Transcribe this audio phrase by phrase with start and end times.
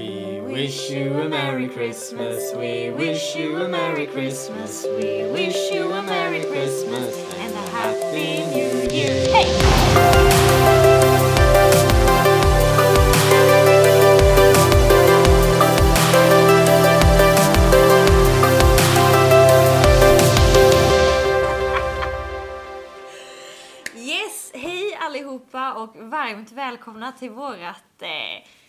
[0.00, 2.54] We wish you a Merry Christmas.
[2.54, 4.86] We wish you a Merry Christmas.
[4.96, 9.28] We wish you a Merry Christmas and a Happy New Year.
[9.28, 9.50] Hej!
[23.94, 28.59] Yes, hej allihopa och varmt välkomna till vårat eh,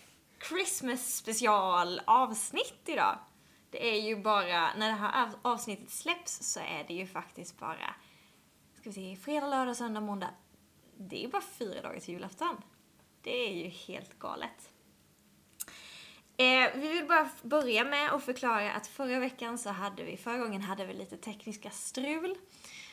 [0.48, 3.18] Christmas special avsnitt idag.
[3.70, 7.94] Det är ju bara, när det här avsnittet släpps så är det ju faktiskt bara,
[8.74, 10.30] ska vi se, fredag, lördag, söndag, måndag.
[10.96, 12.56] Det är ju bara fyra dagar till julafton.
[13.22, 14.72] Det är ju helt galet.
[16.36, 20.38] Eh, vi vill bara börja med att förklara att förra veckan så hade vi, förra
[20.38, 22.36] gången hade vi lite tekniska strul.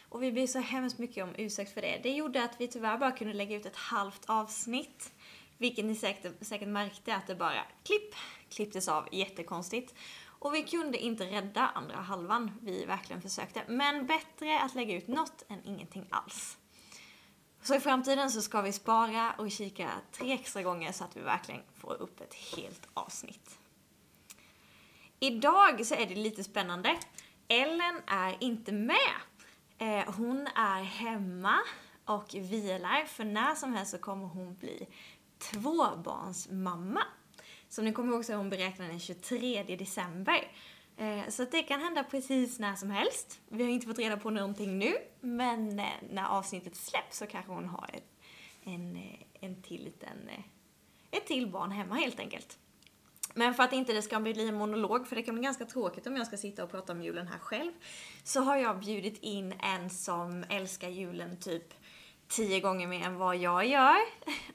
[0.10, 2.00] Och vi ber så hemskt mycket om ursäkt för det.
[2.04, 5.12] Det gjorde att vi tyvärr bara kunde lägga ut ett halvt avsnitt.
[5.60, 8.16] Vilket ni säkert, säkert märkte att det bara klipp,
[8.50, 9.96] klipptes av jättekonstigt.
[10.26, 12.52] Och vi kunde inte rädda andra halvan.
[12.62, 13.64] Vi verkligen försökte.
[13.68, 16.58] Men bättre att lägga ut något än ingenting alls.
[17.62, 21.22] Så i framtiden så ska vi spara och kika tre extra gånger så att vi
[21.22, 23.58] verkligen får upp ett helt avsnitt.
[25.20, 27.00] Idag så är det lite spännande.
[27.48, 29.16] Ellen är inte med.
[29.78, 31.60] Eh, hon är hemma
[32.06, 34.88] och vilar för när som helst så kommer hon bli
[35.40, 37.02] tvåbarnsmamma.
[37.70, 40.52] Som ni kommer ihåg så är hon beräknad den 23 december.
[40.98, 43.40] Eh, så det kan hända precis när som helst.
[43.48, 47.52] Vi har inte fått reda på någonting nu, men eh, när avsnittet släpps så kanske
[47.52, 48.20] hon har ett,
[48.64, 50.30] en, eh, en till liten,
[51.12, 52.58] ett till barn hemma helt enkelt.
[53.34, 56.08] Men för att inte det ska bli en monolog, för det kan bli ganska tråkigt
[56.08, 57.72] om jag ska sitta och prata om julen här själv,
[58.24, 61.74] så har jag bjudit in en som älskar julen typ
[62.30, 63.98] tio gånger mer än vad jag gör.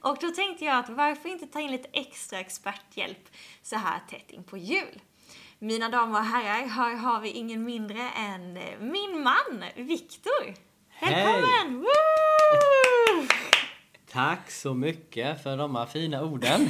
[0.01, 3.29] Och då tänkte jag att varför inte ta in lite extra experthjälp
[3.61, 5.01] så här tätt in på jul?
[5.59, 10.53] Mina damer och herrar, här har vi ingen mindre än eh, min man, Viktor.
[11.01, 11.79] Välkommen!
[11.79, 13.27] Woo!
[14.11, 16.69] Tack så mycket för de här fina orden.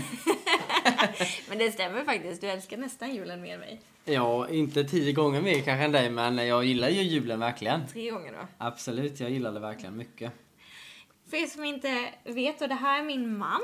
[1.49, 3.81] Men det stämmer faktiskt, du älskar nästan julen mer än mig.
[4.05, 7.87] Ja, inte tio gånger mer kanske än dig, men jag gillar ju julen verkligen.
[7.87, 8.47] Tre gånger då.
[8.57, 10.31] Absolut, jag gillar det verkligen mycket.
[11.35, 13.61] För er som inte vet, och det här är min man.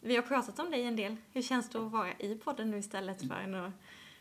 [0.00, 1.16] Vi har pratat om dig en del.
[1.32, 3.34] Hur känns det att vara i podden nu istället för
[3.66, 3.72] att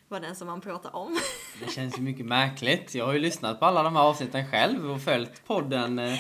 [0.07, 1.17] vara den som man pratar om?
[1.65, 2.95] Det känns ju mycket märkligt.
[2.95, 5.99] Jag har ju lyssnat på alla de här avsnitten själv och följt podden.
[5.99, 6.19] eh,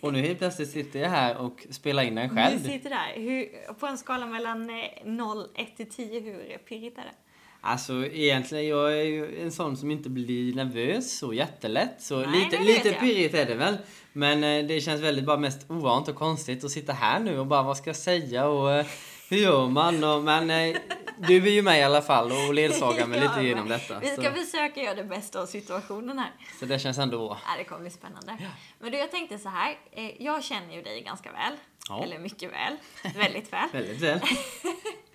[0.00, 2.58] Och nu helt plötsligt sitter jag här och spelar in den Du själv.
[2.62, 3.12] sitter där.
[3.20, 7.12] Hur, på en skala mellan eh, 0, 1 till 10, hur pirrigt är det?
[7.60, 12.02] Alltså egentligen, jag är ju en sån som inte blir nervös så jättelätt.
[12.02, 13.76] Så Nej, lite, lite pirrigt är det väl.
[14.16, 17.46] Men eh, det känns väldigt bara mest ovant och konstigt att sitta här nu och
[17.46, 18.86] bara vad ska jag säga och eh,
[19.28, 20.04] hur gör man?
[20.04, 20.76] Och, men eh,
[21.18, 23.98] du är ju med i alla fall och ledsagar mig Ja, lite genom detta.
[24.00, 26.32] Vi ska Så, försöka göra det bästa av situationen här.
[26.60, 27.38] så det känns ändå bra.
[27.46, 28.38] Ja, det kommer bli spännande.
[28.78, 29.78] Men du, jag tänkte så här.
[30.18, 31.52] Jag känner ju dig ganska väl.
[31.88, 32.02] Ja.
[32.02, 32.76] Eller mycket väl.
[33.14, 33.68] Väldigt väl.
[33.72, 34.20] Väldigt väl.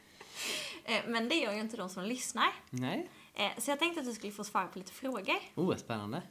[1.07, 2.47] Men det gör ju inte de som lyssnar.
[2.69, 3.09] Nej.
[3.57, 5.35] Så jag tänkte att du skulle få svara på lite frågor.
[5.55, 6.21] Oh, spännande.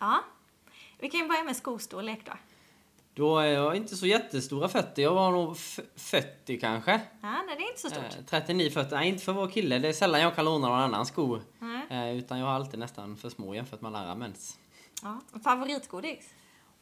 [0.00, 0.24] Ja.
[1.02, 2.32] Vi kan ju börja med skostorlek då.
[3.14, 5.02] Då är jag inte så jättestora fötter.
[5.02, 6.90] Jag var nog f- 40 kanske.
[7.22, 8.04] Ja, nej, det är inte så stort.
[8.04, 8.96] Eh, 39 fötter.
[8.96, 9.78] Nej, inte för vår kille.
[9.78, 11.38] Det är sällan jag kan låna någon annan sko.
[11.58, 12.10] Nej.
[12.10, 14.58] Eh, utan jag har alltid nästan för små jämfört med alla andra mäns.
[15.02, 15.20] Ja.
[15.44, 16.28] Favoritgodis?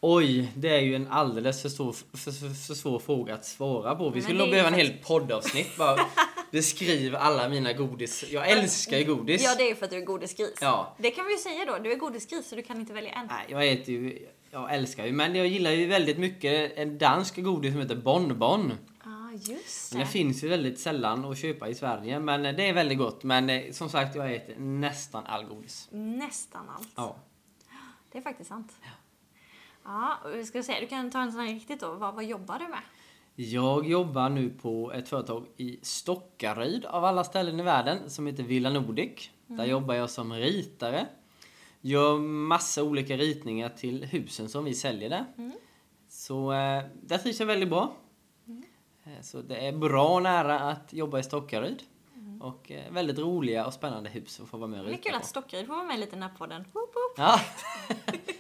[0.00, 3.94] Oj, det är ju en alldeles för, stor, för, för, för svår fråga att svara
[3.94, 4.10] på.
[4.10, 5.97] Vi skulle nog behöva en hel poddavsnitt bara
[6.50, 8.24] beskriva alla mina godis.
[8.30, 9.44] Jag älskar ju godis.
[9.44, 10.58] Ja, det är för att du är godisgris.
[10.60, 10.94] Ja.
[10.98, 11.78] Det kan vi ju säga då.
[11.78, 13.26] Du är godisgris så du kan inte välja en.
[13.26, 17.36] Nej, jag äter ju, jag älskar ju, men jag gillar ju väldigt mycket en dansk
[17.36, 18.72] godis som heter Bonbon.
[19.04, 19.98] Ja, just det.
[19.98, 23.24] det finns ju väldigt sällan att köpa i Sverige, men det är väldigt gott.
[23.24, 25.88] Men eh, som sagt, jag äter nästan all godis.
[25.91, 26.88] Nästan allt.
[26.96, 27.16] Ja.
[28.12, 28.72] Det är faktiskt sant.
[29.84, 30.80] Ja, vi ska se.
[30.80, 31.94] Du kan ta en sån här riktigt då.
[31.94, 32.80] Vad, vad jobbar du med?
[33.42, 38.42] Jag jobbar nu på ett företag i Stockaryd av alla ställen i världen som heter
[38.42, 39.31] Villa Nordic.
[39.47, 41.07] Där jobbar jag som ritare.
[41.81, 45.25] Gör massa olika ritningar till husen som vi säljer där.
[46.09, 47.97] Så eh, där trivs jag väldigt bra.
[49.04, 51.83] Eh, Så det är bra nära att jobba i Stockaryd.
[52.41, 55.03] Och eh, väldigt roliga och spännande hus att få vara med och Det är rita
[55.03, 55.19] kul på.
[55.19, 56.65] att Stockaryd får vara med lite i den här podden.
[56.72, 57.15] Woop, woop.
[57.16, 57.41] Ja.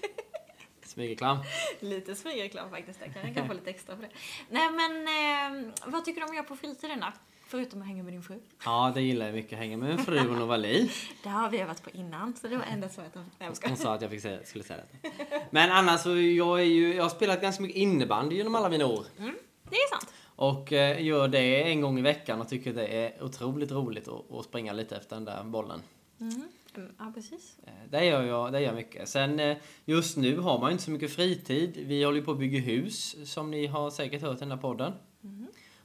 [0.90, 1.38] Smygreklam.
[1.80, 3.00] Lite smygreklam faktiskt.
[3.00, 4.10] Där kan jag kan få lite extra för det.
[4.48, 7.06] Nej men, eh, vad tycker du om att göra på fritiden då?
[7.48, 8.40] Förutom att hänga med din fru.
[8.64, 9.58] Ja, det gillar jag mycket.
[9.58, 10.90] Hänga med en fru och Novali.
[11.22, 13.14] Det har vi övat på innan, så det var enda svaret.
[13.14, 13.70] Nej, jag skojar.
[13.70, 15.10] Hon sa att jag fick säga, skulle säga det.
[15.50, 18.86] Men annars så jag är ju, jag har spelat ganska mycket innebandy genom alla mina
[18.86, 19.04] år.
[19.18, 19.34] Mm,
[19.70, 20.12] det är sant.
[20.36, 24.32] Och eh, gör det en gång i veckan och tycker det är otroligt roligt att,
[24.32, 25.82] att springa lite efter den där bollen.
[26.20, 26.42] Mm.
[26.76, 27.56] Mm, Ja, precis.
[27.66, 29.08] Eh, Det gör jag, det gör jag mycket.
[29.08, 31.72] Sen eh, just nu har man ju inte så mycket fritid.
[31.86, 34.58] Vi håller ju på att bygga hus, som ni har säkert hört i den här
[34.58, 34.92] podden.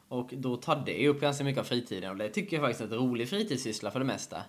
[0.07, 2.85] Och då tar det upp ganska mycket av fritiden och det tycker jag faktiskt är
[2.85, 4.41] ett rolig fritidssyssla för det mesta.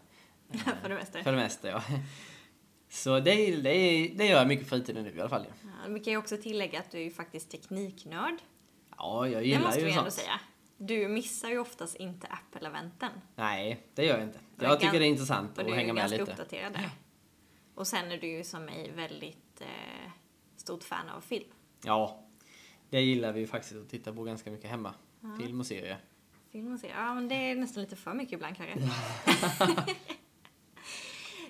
[0.83, 1.23] För det mesta.
[1.23, 1.83] För det mesta, ja.
[2.89, 5.47] Så det, det, det gör jag mycket fritiden nu i alla fall.
[5.63, 8.35] Ja, Ja, vi kan ju också tillägga att du är ju faktiskt tekniknörd.
[8.99, 10.13] ja jag Det gillar måste ju vi ändå sånt.
[10.15, 10.41] säga.
[10.79, 13.11] Du missar ju oftast inte Apple-eventen.
[13.37, 14.39] Nej, det gör jag inte.
[14.57, 16.19] Och är Jag tycker det är intressant Och att du är ju hänga med ganska
[16.19, 16.33] lite.
[16.33, 16.91] uppdaterad där.
[17.75, 20.11] Och sen är du ju som mig väldigt eh,
[20.57, 21.49] stort fan av film.
[21.85, 22.23] Ja,
[22.91, 24.95] det gillar vi ju faktiskt att titta på ganska mycket hemma.
[25.41, 25.99] Film och serier.
[26.53, 26.97] Film och serier.
[26.97, 28.79] Ja, men det är nästan lite för mycket ibland kanske.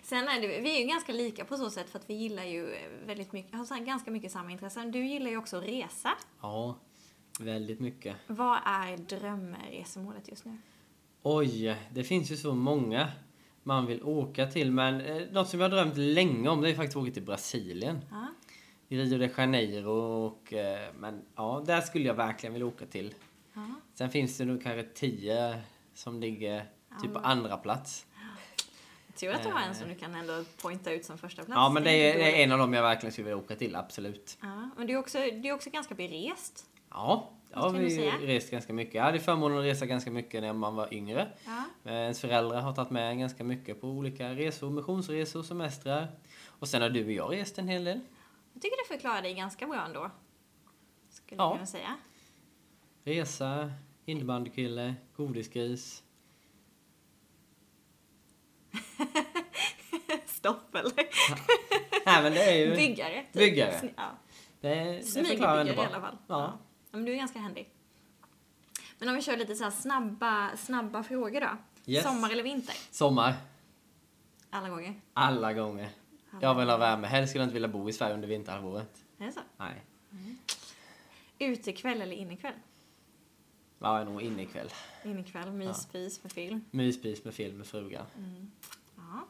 [0.03, 2.45] Sen är det, vi är ju ganska lika på så sätt för att vi gillar
[2.45, 2.77] ju
[3.07, 4.93] väldigt mycket, har ganska mycket samma intressen.
[4.93, 6.13] Du gillar ju också att resa.
[6.41, 6.79] Ja,
[7.41, 8.17] väldigt mycket.
[8.27, 10.59] Vad är drömresemålet just nu?
[11.23, 13.09] Oj, det finns ju så många
[13.63, 14.73] man vill åka till.
[14.73, 17.23] Men eh, något som jag har drömt länge om det är faktiskt att åka till
[17.23, 18.01] Brasilien.
[18.11, 18.27] Ja.
[18.89, 20.53] I Rio de Janeiro och...
[20.53, 23.15] Eh, men ja, där skulle jag verkligen vilja åka till.
[23.55, 23.67] Ja.
[23.95, 25.61] Sen finns det nog kanske tio
[25.95, 26.67] som ligger
[27.03, 28.07] typ på andra plats.
[29.17, 31.57] Tur att du har en som du kan ändå pointa ut som första plats.
[31.57, 33.77] Ja, men det är, det är en av dem jag verkligen skulle vilja åka till,
[33.77, 34.39] absolut.
[34.41, 36.65] Ja, men du är också, du är också ganska berest.
[36.91, 37.31] Ja,
[37.61, 38.13] har ska vi säga?
[38.23, 38.95] rest ganska mycket.
[38.95, 41.29] Jag hade förmånen att resa ganska mycket när man var yngre.
[41.45, 41.65] Ja.
[41.91, 46.09] Ens föräldrar har tagit med en ganska mycket på olika resor, missionsresor, semestrar.
[46.47, 48.01] Och sen har du och jag rest en hel del.
[48.53, 50.11] Jag tycker du förklarar dig ganska bra ändå.
[51.11, 51.45] Skulle Ja.
[51.49, 51.97] jag kunna säga.
[53.05, 53.73] Resa,
[54.05, 56.03] innebandykille, godisgris.
[60.27, 60.93] Stopp eller?
[62.07, 62.77] Nej men det är ju...
[62.77, 63.23] Byggare.
[63.23, 63.33] typ.
[63.33, 63.91] Byggare.
[63.97, 64.11] Ja.
[64.61, 64.75] Det,
[65.15, 65.85] det förklarar ändå i bra.
[65.87, 66.17] alla fall.
[66.27, 66.59] Ja.
[66.97, 66.99] Ja.
[66.99, 67.71] Men du är ganska händig.
[68.99, 71.57] Men om vi kör lite så snabba, snabba frågor då.
[71.87, 72.05] Yes.
[72.05, 72.75] Sommar eller vinter?
[72.91, 73.35] Sommar.
[74.51, 75.01] Alla gånger.
[75.15, 75.89] Alla gånger.
[76.41, 77.07] Jag vill ha värme.
[77.07, 79.05] Helst skulle jag inte vilja bo i Sverige under vinterhalvåret.
[79.19, 79.41] Är det så?
[79.57, 79.83] Nej.
[81.39, 82.55] Utekväll eller innekväll?
[83.79, 84.69] Ja, jag är nog inne ikväll.
[85.05, 86.65] Innekväll, myspys med film.
[86.71, 88.07] Myspys med film med frugan.
[88.97, 89.27] Ja.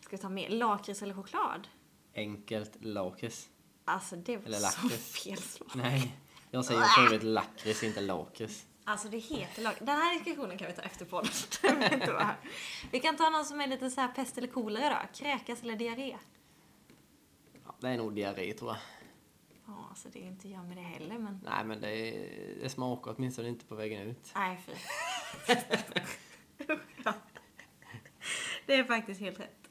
[0.00, 1.68] Ska vi ta med lakrits eller choklad?
[2.14, 3.48] Enkelt lakrits.
[3.84, 5.70] Alltså det var Eller så fel slag.
[5.74, 6.16] Nej,
[6.56, 8.66] jag säger för övrigt lakrits, inte lakrits.
[8.84, 9.74] Alltså det heter lag...
[9.78, 11.30] Den här diskussionen kan vi ta efter podden.
[12.92, 15.18] Vi kan ta någon som är lite så här pest eller kolera då.
[15.18, 16.16] Kräkas eller diarré?
[17.64, 18.78] Ja, det är nog diarré tror jag.
[19.66, 21.40] Ja, alltså det är inte jag med det heller men...
[21.44, 24.32] Nej, men det, är, det smakar åtminstone inte på vägen ut.
[24.34, 24.72] Nej, fy.
[28.66, 29.68] Det är faktiskt helt rätt.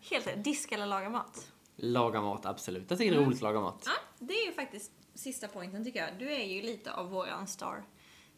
[0.00, 0.44] Helt rätt.
[0.44, 1.52] Diska eller laga mat?
[1.76, 2.90] Laga mat, absolut.
[2.90, 3.82] Jag tycker det är roligt att laga mat.
[3.86, 6.08] Ja, det är ju faktiskt sista poängen tycker jag.
[6.18, 7.84] Du är ju lite av våran star...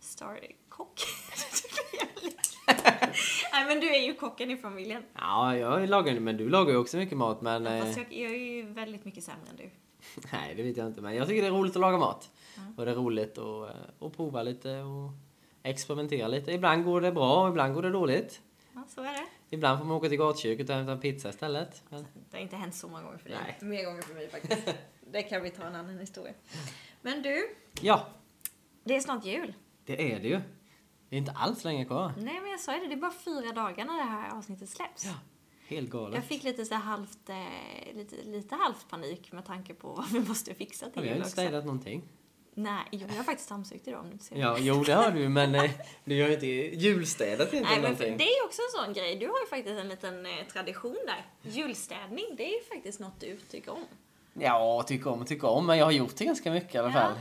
[0.00, 1.00] Star-kock.
[3.52, 5.02] Nej men du är ju kocken i familjen.
[5.14, 7.81] Ja, jag lagar men du lagar ju också mycket mat, men...
[7.81, 9.70] Fast Eh, jag, jag är ju väldigt mycket sämre än du.
[10.32, 11.00] nej, det vet jag inte.
[11.00, 12.31] Men jag tycker det är roligt att laga mat.
[12.76, 15.11] Och det är roligt att, eh, att prova lite och
[15.62, 16.52] experimentera lite.
[16.52, 18.40] Ibland går det bra, ibland går det dåligt.
[18.75, 19.26] Ja, så är det.
[19.50, 21.82] Ibland får man åka till gatköket och hämta en pizza istället.
[21.88, 23.39] Men, Det har inte hänt så många gånger för dig.
[23.60, 23.69] Nej.
[23.70, 24.74] Mer gånger för mig faktiskt.
[25.13, 26.35] det kan vi ta en annan historia.
[27.03, 28.07] Men du, ja,
[28.85, 29.55] det är snart jul.
[29.85, 30.41] det är det ju.
[31.09, 32.13] Det är inte alls länge kvar.
[32.19, 34.69] Nej men jag sa ju det, det är bara fyra dagar när det här avsnittet
[34.69, 35.05] släpps.
[35.05, 35.13] Ja,
[35.69, 36.15] helt galet.
[36.15, 40.21] Jag fick lite så halvt, eh, lite, lite halvt panik med tanke på vad vi
[40.21, 41.33] måste fixa Ja, till vi har jul inte också.
[41.41, 42.03] städat någonting.
[42.55, 44.41] Nej, jo, jag har faktiskt dammsugit idag om du inte ser det.
[44.41, 45.71] Ja, jo det har du men eh,
[46.05, 48.17] du gör ju inte julstädat inte Nej, men någonting.
[48.17, 49.17] det är också en sån grej.
[49.17, 51.27] Du har ju faktiskt en liten eh, tradition där.
[51.51, 53.85] Julstädning, det är ju faktiskt något du tycker om.
[54.34, 56.89] Ja, tycker om och tycker om, men jag har gjort det ganska mycket i alla
[56.89, 56.93] Ja.
[56.93, 57.12] fall.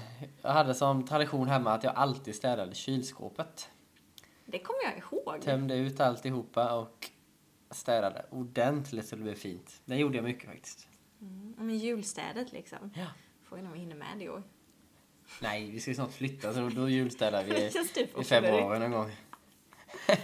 [0.41, 3.69] Jag hade som tradition hemma att jag alltid städade kylskåpet.
[4.45, 5.41] Det kommer jag ihåg.
[5.41, 7.09] Tömde ut alltihopa och
[7.71, 9.81] städade ordentligt så det blev fint.
[9.85, 10.87] Det gjorde jag mycket faktiskt.
[11.21, 12.91] Mm, men julstädet liksom.
[12.95, 13.05] Ja.
[13.49, 14.43] Frågan om vi hinner med det i år.
[15.41, 19.11] Nej, vi ska ju snart flytta så då, julstädar vi i får februari någon gång.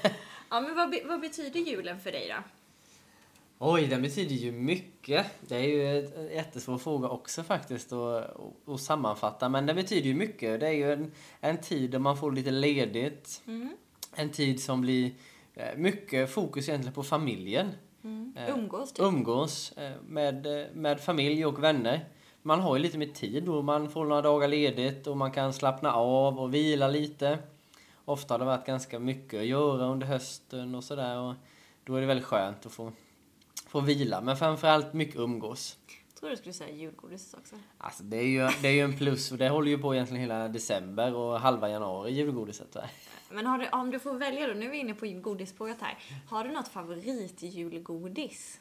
[0.50, 2.44] Ja, men vad, be- vad betyder julen för dig då?
[3.60, 5.26] Oj, den betyder ju mycket.
[5.42, 9.50] Det är ju en jättesvår fråga också faktiskt att, att, att sammanfatta.
[9.50, 10.60] Men det betyder ju mycket.
[10.60, 13.42] Det är ju en, en tid där man får lite ledigt.
[13.48, 13.78] Mm.
[14.16, 15.12] En tid som blir
[15.54, 17.72] eh, mycket fokus egentligen på familjen.
[18.04, 18.34] Mm.
[18.38, 19.06] Eh, Umgås typ.
[19.06, 22.06] Umgås eh, med, med familj och vänner.
[22.42, 25.54] Man har ju lite mer tid och man får några dagar ledigt och man kan
[25.54, 27.38] slappna av och vila lite.
[28.06, 31.34] Ofta har det varit ganska mycket att göra under hösten och sådär och
[31.84, 32.92] då är det väldigt skönt att få,
[33.70, 34.22] få vila.
[34.22, 35.78] Men framförallt mycket umgås.
[36.20, 37.56] tror du skulle säga julgodis också.
[37.78, 40.22] Alltså det är ju, det är ju en plus och det håller ju på egentligen
[40.22, 42.76] hela december och halva januari julgodiset.
[42.76, 42.82] va?
[43.30, 45.98] Men har du, om du får välja då, nu är vi inne på godisspåret här.
[46.30, 48.60] Har du något favoritjulgodis?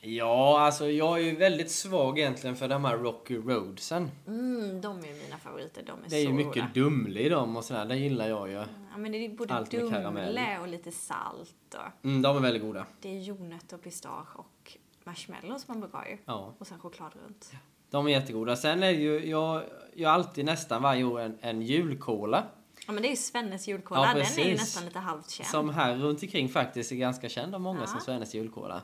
[0.00, 4.10] Ja, alltså jag är ju väldigt svag egentligen för de här Rocky Roadsen.
[4.26, 5.82] Mm, de är mina favoriter.
[5.86, 6.70] De är Det är ju så mycket goda.
[6.74, 8.54] Dumle i dem och sådär, det gillar jag ju.
[8.54, 8.64] Ja,
[8.96, 10.26] men det är både Allt med karamell.
[10.34, 12.86] Dumle och lite salt och Mm, de är väldigt goda.
[13.00, 16.18] det är jordnötter och pistage och marshmallows man brukar ha ju.
[16.24, 17.52] Ja, Och sen choklad runt.
[17.90, 18.56] de är jättegoda.
[18.56, 19.62] Sen är det ju, jag
[19.94, 22.44] jag har alltid nästan varje år en, en julkola.
[22.86, 24.00] Ja men det är ju Svennes julkola.
[24.00, 24.60] Ja, Den är ju precis.
[24.60, 25.46] nästan lite halvt känd.
[25.48, 28.82] Som här runt omkring faktiskt är ganska känd av många som Svennes julkola.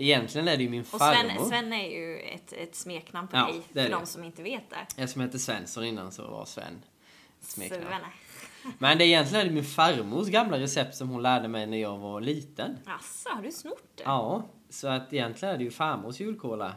[0.00, 1.30] Egentligen är det ju min och farmor.
[1.36, 3.88] Sven, Sven är ju ett, ett smeknamn på Ja, dig, är för det.
[3.88, 4.86] de som inte vet det.
[4.96, 6.82] Jag som hette Svensson innan så var Sven
[7.40, 7.84] smeknamn.
[8.78, 11.76] Men det är egentligen är det min farmors gamla recept som hon lärde mig när
[11.78, 12.78] jag var liten.
[12.86, 14.02] Asså, har du snott det?
[14.02, 16.74] Ja, så att egentligen är det ju farmors julkola.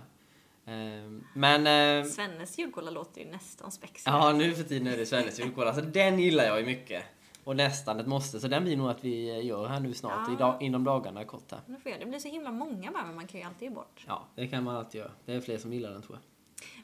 [0.66, 1.68] Ehm, Men...
[1.68, 4.12] ehm, Svennes julkola låter ju nästan spexig.
[4.12, 5.74] Ja, nu för tiden är det Svennes julkola.
[5.74, 7.04] Så den gillar jag ju mycket.
[7.44, 8.40] Och nästan ett måste.
[8.40, 10.28] Så den blir nog att vi gör här nu snart.
[10.28, 10.34] Ja.
[10.34, 11.62] Idag, inom dagarna kort här.
[12.00, 14.06] Det blir så himla många bara, men man kan ju alltid ge bort.
[14.08, 15.12] Ja, det kan man alltid göra.
[15.26, 16.24] Det är fler som gillar den tror jag.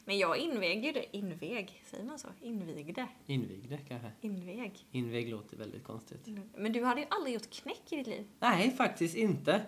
[0.04, 2.28] Men jag invigde ju det, invig, säger man så?
[2.40, 3.06] Invigde?
[3.26, 4.10] Invigde kanske.
[4.20, 4.86] Invig.
[4.90, 6.26] Invig låter väldigt konstigt.
[6.56, 8.26] Men du hade ju aldrig gjort knäck i ditt liv.
[8.38, 9.60] Nej, faktiskt inte.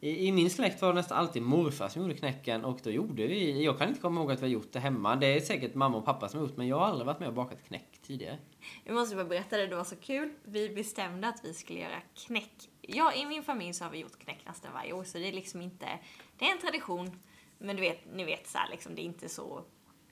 [0.00, 3.26] I, I min släkt var det nästan alltid morfar som gjorde knäcken och då gjorde
[3.26, 5.16] vi, jag kan inte komma ihåg att vi har gjort det hemma.
[5.16, 7.28] Det är säkert mamma och pappa som har gjort men jag har aldrig varit med
[7.28, 8.38] och bakat knäck tidigare.
[8.84, 10.32] Jag måste bara berätta det, det var så kul.
[10.44, 12.68] Vi bestämde att vi skulle göra knäck.
[12.80, 15.32] Ja, i min familj så har vi gjort knäck nästan varje år, så det är
[15.32, 15.86] liksom inte...
[16.38, 17.20] Det är en tradition,
[17.58, 19.64] men du vet, ni vet så här, liksom, det är inte så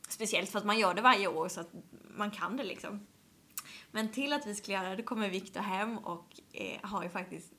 [0.09, 1.71] speciellt för att man gör det varje år så att
[2.17, 3.07] man kan det liksom.
[3.91, 7.53] Men till att vi skulle göra det kommer Viktor hem och eh, har ju faktiskt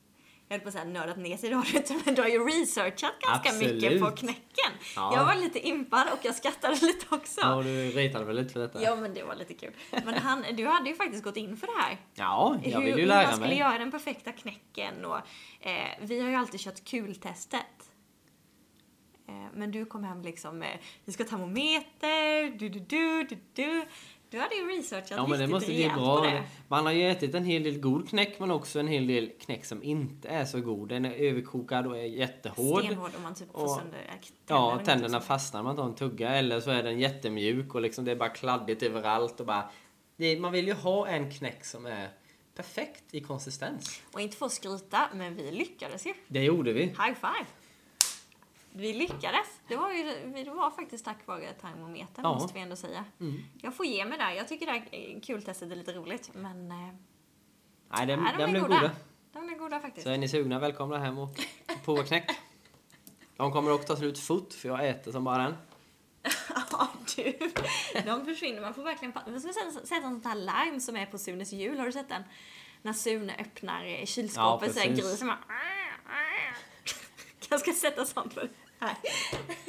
[0.50, 2.28] jag höll på att säga nördat ner sig, det har du inte, men du har
[2.28, 4.00] ju researchat ganska mycket Absolut.
[4.00, 4.72] på knäcken.
[4.96, 5.12] Ja.
[5.16, 7.40] Jag var lite impad och jag skrattade lite också.
[7.40, 8.82] Ja, och du retade väl lite för detta?
[8.82, 9.72] Ja, men det var lite kul.
[9.90, 11.98] Men han, du hade ju faktiskt gått in för det här.
[12.14, 13.58] Ja, jag hur, vill ju hur lära man skulle mig.
[13.58, 15.16] göra den perfekta knäcken och
[15.60, 17.90] eh, vi har ju alltid kört kultestet.
[19.28, 23.36] Eh, men du kom hem liksom med, vi ska ha termometer, du du du du
[23.54, 23.84] du.
[24.30, 26.20] Du hade ju researchat Ja, men det måste bli bra.
[26.20, 26.42] det.
[26.68, 29.64] Man har ju ätit en hel del god knäck men också en hel del knäck
[29.64, 30.88] som inte är så god.
[30.88, 32.84] Den är överkokad och är jättehård.
[32.84, 34.14] Stenhård om man typ får Och- sönder äh,
[34.46, 34.84] Ja, tänderna.
[34.84, 36.28] tänderna fastnar man tar en tugga.
[36.30, 39.40] Eller så är den jättemjuk och liksom det är bara kladdigt överallt.
[39.40, 39.70] Och bara,
[40.16, 42.08] det, man vill ju ha en knäck som är
[42.54, 44.02] perfekt i konsistens.
[44.12, 46.14] Och inte att skryta, men vi lyckades ju.
[46.28, 46.82] Det gjorde vi.
[46.82, 47.46] High five!
[48.72, 49.60] Vi lyckades.
[49.68, 50.04] Det var, ju,
[50.44, 52.34] det var faktiskt tack vare termometern, Ja.
[52.34, 53.04] måste vi ändå säga.
[53.20, 53.42] Mm.
[53.62, 54.30] Jag får ge mig där.
[54.30, 56.70] Jag tycker det här kultestet är lite roligt, men...
[56.70, 56.76] Eh,
[57.92, 58.80] Nej, den, nej, de den blev goda.
[58.80, 58.90] goda.
[59.32, 60.06] De är goda faktiskt.
[60.06, 61.40] Så är ni sugna, välkomna hem och
[61.84, 62.30] prova knäck.
[63.36, 65.56] De kommer också ta slut fort för jag äter som bara den.
[66.72, 67.38] Ja, du.
[68.06, 68.60] De försvinner.
[68.60, 69.14] Man får verkligen...
[69.26, 71.78] Man ska sätta, en sån här larm som är på Sunes jul.
[71.78, 72.22] Har du sett den?
[72.82, 75.38] När Sune öppnar kylskåpet Ja, så är grisen bara...
[77.50, 78.50] Jag ska sätta sånt för.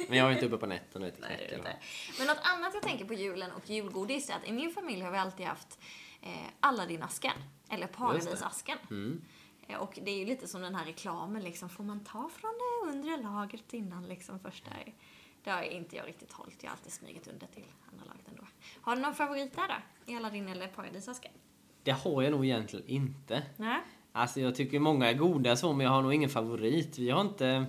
[0.08, 1.50] Men jag är inte uppe på nätten och äter Nej, det är knäck.
[1.50, 2.18] det eller inte.
[2.18, 5.10] Men något annat jag tänker på julen och julgodis är att i min familj har
[5.12, 5.78] vi alltid haft
[6.22, 7.32] eh, Aladdin-asken.
[7.68, 8.78] Eller Paradisasken.
[8.90, 9.24] Mm.
[9.68, 11.68] Eh, Och det är ju lite som den här reklamen liksom.
[11.68, 14.70] Får man ta från det undre lagret innan liksom första...
[15.44, 16.62] Det har inte jag riktigt hållit.
[16.62, 18.42] Jag har alltid smugit under till andra lagret ändå.
[18.80, 20.12] Har du någon favorit där då?
[20.12, 21.32] I Aladdin eller Paradisasken?
[21.82, 23.42] Det har jag nog egentligen inte.
[23.56, 23.80] Nej?
[24.12, 26.98] Alltså jag tycker många är goda så, men jag har nog ingen favorit.
[26.98, 27.64] Vi har inte,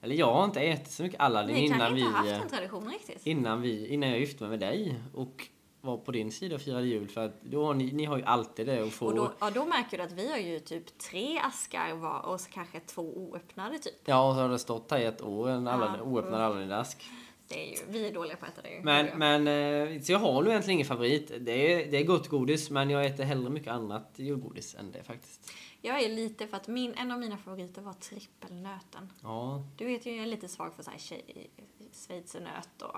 [0.00, 2.40] eller jag har inte ätit så mycket Aladdin Ni innan kanske vi, inte haft eh,
[2.40, 3.26] en tradition riktigt?
[3.26, 5.48] innan vi, innan jag gifte mig med dig och
[5.80, 8.24] var på din sida och firade jul för att då har ni, ni har ju
[8.24, 9.06] alltid det att få.
[9.06, 12.40] Och då, ja, då märker du att vi har ju typ tre askar var och
[12.40, 13.94] så kanske två oöppnade typ.
[14.04, 16.04] Ja, och så har det stått här i ett år, en Aladdin, Ja.
[16.04, 17.10] oöppnad Aladdin-ask.
[17.48, 18.80] Det är ju, vi är dåliga på att äta det.
[18.82, 21.32] Men, är men, eh, så jag har nog egentligen ingen favorit.
[21.40, 25.02] Det är, det är gott godis, men jag äter hellre mycket annat julgodis än det
[25.02, 25.52] faktiskt.
[25.86, 29.12] Jag är lite för att min, en av mina favoriter var trippelnöten.
[29.22, 31.50] Ja, Du vet ju, jag är lite svag för så här tjej,
[31.92, 32.96] schweizernöt och...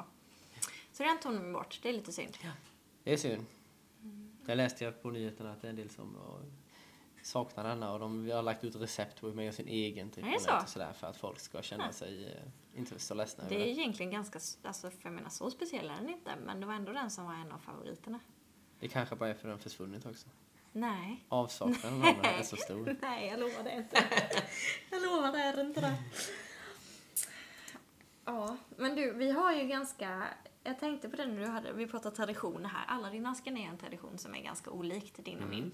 [0.92, 1.78] Så den tog de bort.
[1.82, 2.38] Det är lite synd.
[3.04, 3.44] det är synd.
[4.46, 6.38] Läste jag på nyheterna att det är en del som ja,
[7.22, 10.22] saknar denna och de har lagt ut recept på hur man gör sin egen det
[10.62, 13.68] och sådär för att folk ska känna sig eh, inte så ledsna Det är det.
[13.68, 16.92] egentligen ganska, alltså för jag menar så speciell är den inte, men det var ändå
[16.92, 18.20] den som var en av favoriterna.
[18.80, 20.28] Det kanske bara är för den försvunnit också.
[20.72, 21.24] Nej.
[21.28, 22.96] Avsaknaden av den är så stor.
[23.02, 24.04] Nej, jag lovar det inte.
[24.90, 25.94] jag lovar det är inte det.
[28.24, 30.24] Ja, men du, vi har ju ganska...
[30.64, 32.84] Jag tänkte på det när du hade, vi pratade traditioner här.
[32.88, 35.72] Alla dina asken är en tradition som är ganska olikt din och min.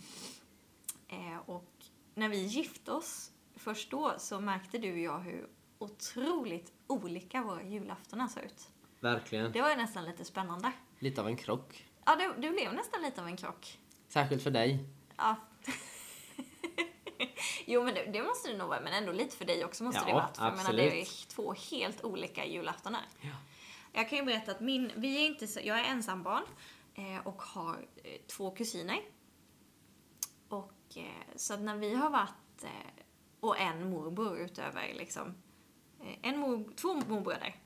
[1.09, 1.73] Eh, och
[2.15, 5.49] när vi gifte oss, först då så märkte du och jag hur
[5.79, 8.69] otroligt olika våra julaftonar såg ut.
[9.01, 9.53] Verkligen.
[9.53, 10.73] Det var ju nästan lite spännande.
[10.99, 11.87] Lite av en krock.
[12.05, 13.79] Ja, det, det blev nästan lite av en krock.
[14.15, 14.85] Särskilt för dig.
[15.17, 15.37] Ja.
[17.67, 18.81] jo, men det, det måste det nog vara.
[18.81, 20.33] Men ändå lite för dig också måste Ja, det vara.
[20.35, 21.29] För jag menar, det är absolut.
[21.29, 23.03] två helt olika julaftonar.
[23.21, 23.31] Ja.
[23.93, 26.43] Jag kan ju berätta att min, vi är inte så, jag är ensambarn
[26.95, 29.01] eh, och har eh, två kusiner.
[30.49, 32.71] Och eh, så att när vi har varit, eh,
[33.41, 35.35] och en morbror utöver liksom,
[36.01, 37.57] eh, en mor, två morbröder.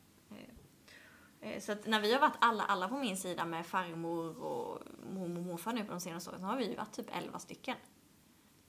[1.40, 4.82] Eh, så att när vi har varit alla, alla på min sida med farmor och
[5.12, 7.76] mormor och morfar nu på de senaste åren, så har vi varit typ 11 stycken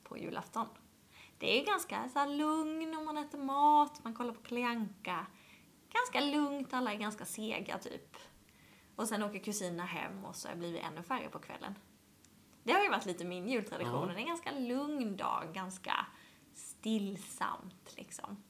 [0.04, 0.68] på julafton.
[1.38, 5.26] Det är ganska så här lugn om man äter mat, man kollar på Kalle Anka.
[5.90, 8.18] Ganska lugnt, alla är ganska sega typ.
[8.96, 11.76] Och sen åker kusinerna hem och så blir vi ännu färre på kvällen.
[12.64, 14.02] Det har ju varit lite min jultradition.
[14.02, 14.06] Ja.
[14.06, 16.06] Det är en ganska lugn dag, ganska
[16.54, 18.44] stillsamt liksom.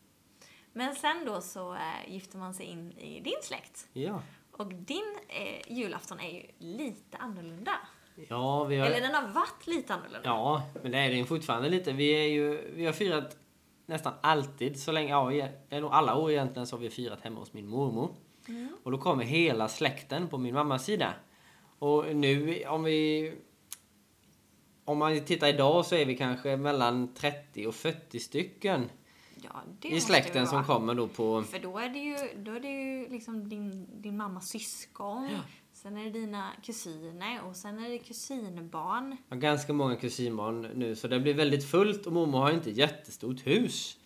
[0.74, 3.88] Men sen då så äh, gifter man sig in i din släkt.
[3.94, 4.22] Ja.
[4.52, 7.72] Och din eh, julafton är ju lite annorlunda.
[8.30, 8.88] Ja, vi har...
[8.88, 10.22] Eller den har varit lite annorlunda.
[10.24, 11.92] Ja, men det är den fortfarande lite.
[11.92, 13.38] Vi, är ju, vi har firat
[13.86, 15.30] nästan alltid, så länge, ja,
[15.70, 18.16] det är nog alla år egentligen, så har vi firat hemma hos min mormor.
[18.84, 21.14] Och då kommer hela släkten på min mammas sida.
[21.80, 23.34] Och nu, om vi...
[24.86, 28.90] Om man tittar idag så är vi kanske mellan 30 och 40 stycken
[29.44, 31.44] Ja, det i släkten som kommer då på...
[31.44, 35.30] För då är det ju, då är det ju liksom din, din mammas syskon,
[35.74, 39.18] sen är det dina kusiner och sen är det kusinbarn.
[39.30, 42.72] Jag har ganska många kusinbarn nu så det blir väldigt fullt och mormor har inte
[42.72, 43.98] jättestort hus.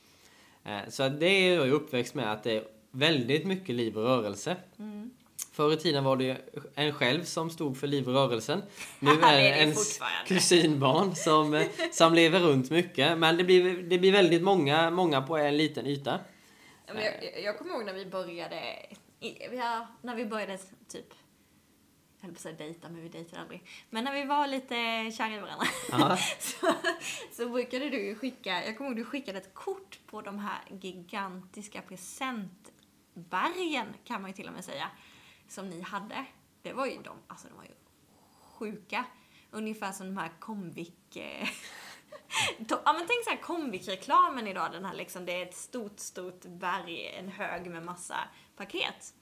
[0.63, 4.57] Eh, Så det är jag uppväxt med att det är väldigt mycket liv och rörelse.
[5.51, 6.37] Förr i tiden var det
[6.75, 8.63] en själv som stod för liv och rörelsen.
[8.99, 13.17] Nu är det ens kusinbarn som, eh, som lever runt mycket.
[13.17, 16.19] Men det blir, det blir väldigt många, många på en liten yta.
[16.85, 18.55] Ja, jag, jag kommer ihåg när vi började,
[19.61, 21.13] har, när vi började typ,
[22.19, 23.63] jag höll på att säga dejta, men vi dejtade aldrig.
[23.89, 24.75] Men när vi var lite
[25.17, 26.17] kära i varandra Ja.
[26.39, 26.73] så,
[27.31, 30.61] så brukade du ju skicka, jag kommer ihåg du skickade ett kort på de här
[30.81, 34.89] gigantiska presentbergen kan man ju till och med säga,
[35.53, 36.25] som ni hade.
[36.61, 37.73] Det var ju de, alltså de var ju
[38.41, 39.05] sjuka.
[39.51, 41.15] Ungefär som de här Comvik...
[41.15, 41.47] eh,
[42.69, 46.45] Ja men tänk så här Comvik-reklamen idag, den här liksom, det är ett stort, stort
[46.45, 48.17] berg, en hög med massa
[48.57, 49.13] paket.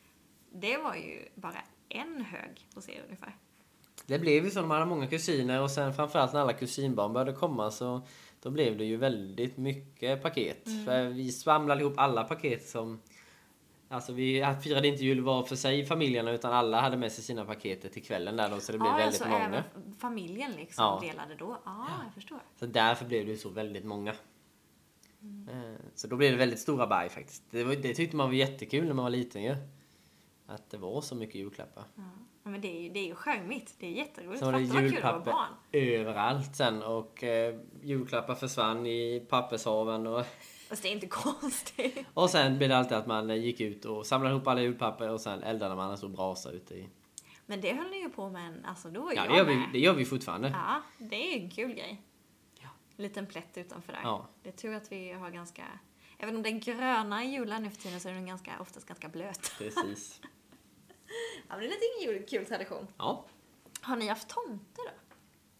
[0.52, 3.36] Det var ju bara en hög hos er ungefär.
[4.06, 7.34] Det blev ju så, de hade många kusiner och sen framförallt när alla kusinbarn började
[7.34, 8.08] komma så
[8.42, 10.64] då blev det ju väldigt mycket paket.
[10.86, 13.02] För vi svamlade ihop alla paket som...
[13.92, 17.46] Alltså vi firade inte jul var för sig familjerna utan alla hade med sig sina
[17.46, 19.46] paket till kvällen där då så det blev ja, väldigt alltså många.
[19.46, 19.64] även
[20.00, 21.00] familjen liksom Ja.
[21.12, 21.58] delade då.
[21.66, 22.40] Ja, jag förstår.
[22.60, 24.12] Så därför blev det ju så väldigt många.
[25.52, 27.44] Eh, Så då blev det väldigt stora berg faktiskt.
[27.52, 29.56] Det, var, det tyckte man var jättekul när man var liten ju.
[30.48, 31.84] Att det var så mycket julklappar.
[31.96, 32.04] Ja.
[32.44, 33.76] Men det är ju, det är ju charmigt.
[33.80, 34.40] Det är jätteroligt.
[34.40, 35.34] Så var det julpapper
[35.72, 40.26] överallt sen och eh, julklappar försvann i pappershaven och,
[40.72, 41.08] Fast det är inte
[41.42, 42.06] konstigt.
[42.14, 45.10] och sen blev det alltid att man eh, gick ut och samlade ihop alla julpapper
[45.10, 46.90] och sen eldade man en stor brasa ute i...
[47.46, 49.46] Men det höll ni ju på med, en- alltså då var Ja, jag det gör,
[49.46, 49.70] vi, med.
[49.74, 50.50] det gör vi fortfarande.
[50.50, 52.02] Ja, det är ju en kul grej.
[52.62, 52.70] Ja.
[52.98, 54.00] En liten plätt utanför där.
[54.04, 54.28] Ja.
[54.44, 55.64] Det är tur att vi har ganska...
[56.18, 59.10] Även om den gröna i julen nu för tiden så är den ganska, oftast ganska
[59.10, 59.52] blöt.
[59.58, 60.22] Precis.
[61.50, 62.88] Ja, men det är lite jul, kul tradition.
[62.98, 63.26] Ja.
[63.82, 64.92] Har ni haft tomte då?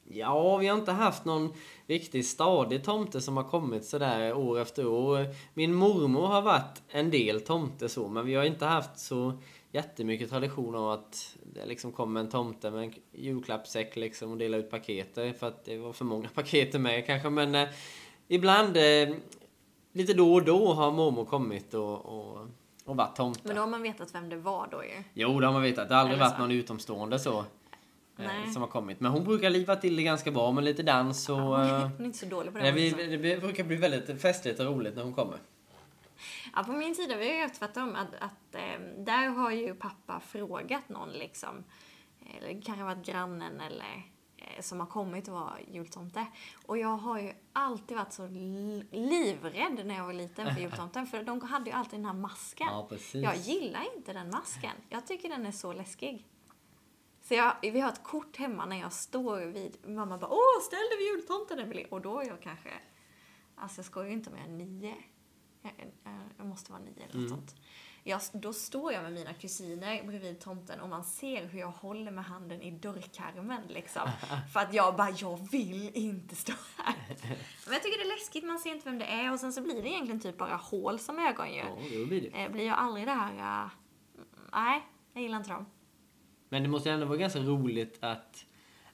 [0.04, 1.54] Ja, vi har inte haft någon
[1.88, 5.28] riktigt stadig tomte som har kommit sådär år efter år.
[5.54, 9.34] Min mormor har varit en del tomte så, men vi har inte haft så
[9.72, 14.58] jättemycket tradition av att det liksom kommer en tomte med en julklappssäck liksom och delar
[14.58, 17.30] ut paketer för att det var för många paketer med kanske.
[17.30, 17.70] Men eh,
[18.28, 19.16] ibland, eh,
[19.94, 22.48] lite då och då har mormor kommit och, och,
[22.86, 23.42] och varit tomte.
[23.44, 25.04] Men då har man vetat vem det var då ju.
[25.14, 25.90] Jo, det har man vetat.
[25.90, 27.46] Det har aldrig varit någon utomstående så.
[28.18, 28.52] Eh, Nej.
[28.54, 29.00] Som har kommit.
[29.00, 31.38] Men hon brukar liva till det ganska bra med lite dans och...
[31.38, 32.66] Eh, är, hon är inte så dålig på det.
[32.68, 33.18] jag säga.
[33.18, 35.38] det brukar bli väldigt festligt och roligt när hon kommer.
[36.56, 37.96] Ja, på min sida, vi har ju tvärtom.
[37.96, 41.64] Att, att, eh, där har ju pappa frågat någon liksom.
[42.38, 44.04] Eller det kan ha varit grannen eller
[44.38, 46.26] eh, som har kommit och var jultomte.
[46.66, 51.08] Och jag har ju alltid varit så li- livrädd när jag var liten för jultomten.
[51.08, 52.68] För de hade ju alltid den här masken.
[52.70, 52.90] Ja.
[53.14, 54.72] Jag gillar inte den masken.
[54.90, 56.26] Jag tycker den är så läskig.
[57.32, 60.80] Så jag, vi har ett kort hemma när jag står vid, mamma bara åh ställ
[60.80, 61.88] dig vid jultomten Emelie.
[61.90, 62.70] Och då är jag kanske,
[63.56, 64.96] alltså jag skojar ju inte om jag är nio.
[65.62, 65.72] Jag,
[66.04, 67.56] jag, jag måste vara nio eller något sånt.
[68.04, 72.12] Jag, då står jag med mina kusiner bredvid tomten och man ser hur jag håller
[72.12, 74.10] med handen i dörrkarmen liksom.
[74.54, 76.96] För att jag bara, jag vill inte stå här.
[77.66, 79.62] Men jag tycker det är läskigt, man ser inte vem det är och sen så
[79.62, 81.60] blir det egentligen typ bara hål som ögon ju.
[81.60, 82.44] Ja, det blir det.
[82.44, 83.72] Eh, Blir jag aldrig det här, uh,
[84.54, 85.66] nej, jag gillar inte dem.
[86.52, 88.46] Men det måste ju ändå vara ganska roligt att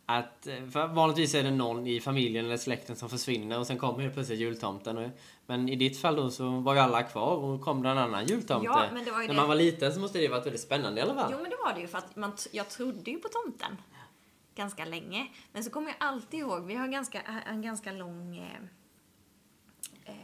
[0.09, 3.77] att, eh, för vanligtvis är det någon i familjen eller släkten som försvinner och sen
[3.77, 5.11] kommer helt plötsligt jultomten.
[5.45, 8.25] Men i ditt fall då så var ju alla kvar och kom det en annan
[8.25, 8.65] jultomte.
[8.65, 9.39] Ja, men det var ju När det.
[9.39, 11.29] man var liten så måste det ju varit väldigt spännande i alla fall.
[11.31, 13.77] Jo men det var det ju för att man, jag trodde ju på tomten
[14.55, 15.27] ganska länge.
[15.51, 18.61] Men så kommer jag alltid ihåg, vi har ganska, en ganska lång, eh,
[20.05, 20.15] eh,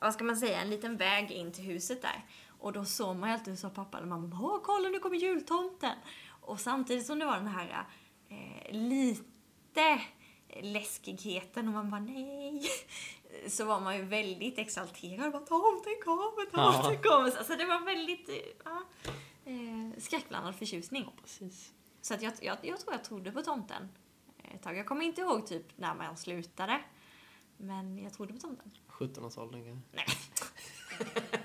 [0.00, 2.24] vad ska man säga, en liten väg in till huset där.
[2.58, 5.96] Och då såg man ju alltid så pappa eller mamma, åh kolla nu kommer jultomten.
[6.44, 7.86] Och samtidigt som det var den här
[8.28, 10.00] eh, lite
[10.62, 12.62] läskigheten och man bara nej.
[13.48, 15.32] Så var man ju väldigt exalterad.
[15.32, 17.30] Bara, tomten kommer, tomten kommer.
[17.30, 18.82] Så alltså, det var väldigt eh, ja,
[19.44, 21.10] eh, skräckblandad förtjusning.
[21.22, 21.72] Precis.
[22.00, 23.88] Så att jag, jag, jag tror jag trodde på tomten
[24.54, 24.76] ett tag.
[24.76, 26.80] Jag kommer inte ihåg typ när man slutade.
[27.56, 28.70] Men jag trodde på tomten.
[28.88, 29.88] 17-årsåldern kanske.
[29.92, 30.06] Nej.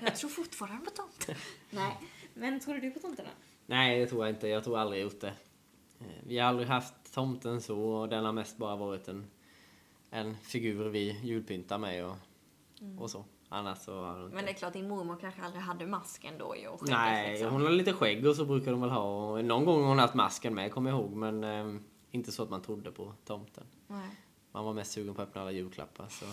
[0.00, 1.34] jag tror fortfarande på tomten.
[1.70, 1.96] Nej.
[2.34, 3.32] Men trodde du på tomten då?
[3.70, 4.48] Nej, det tror jag inte.
[4.48, 5.32] Jag tror aldrig gjort det.
[6.00, 9.26] Eh, Vi har aldrig haft tomten så och den har mest bara varit en,
[10.10, 12.16] en figur vi julpyntar med och,
[12.98, 13.24] och så.
[13.48, 14.34] Annars så har inte.
[14.36, 17.52] Men det är klart, din mormor kanske aldrig hade masken då ju och Nej, liksom.
[17.52, 19.30] hon har lite skägg och så brukar de väl ha.
[19.32, 21.12] Och någon gång har hon haft masken med, kommer jag ihåg.
[21.12, 21.80] Men eh,
[22.10, 23.64] inte så att man trodde på tomten.
[23.86, 24.08] Nej.
[24.52, 26.06] Man var mest sugen på att öppna alla julklappar.
[26.08, 26.26] Så.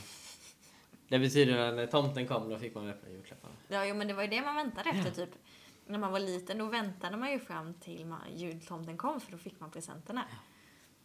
[1.07, 3.53] Det betyder att när tomten kom, då fick man öppna julklapparna.
[3.67, 5.35] Ja, jo, men det var ju det man väntade efter typ.
[5.87, 9.59] När man var liten, då väntade man ju fram till jultomten kom för då fick
[9.59, 10.23] man presenterna.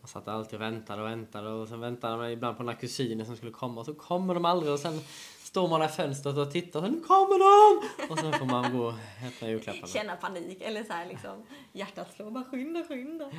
[0.00, 3.24] Man satt alltid och väntade och väntade och sen väntade man ibland på några kusiner
[3.24, 5.00] som skulle komma och så kommer de aldrig och sen
[5.38, 7.88] står man i fönstret och tittar och sen nu kommer de!
[8.12, 8.94] Och sen får man gå och
[9.26, 9.86] öppna julklapparna.
[9.86, 13.30] Känna panik eller så här liksom hjärtat slår bara skynda, skynda.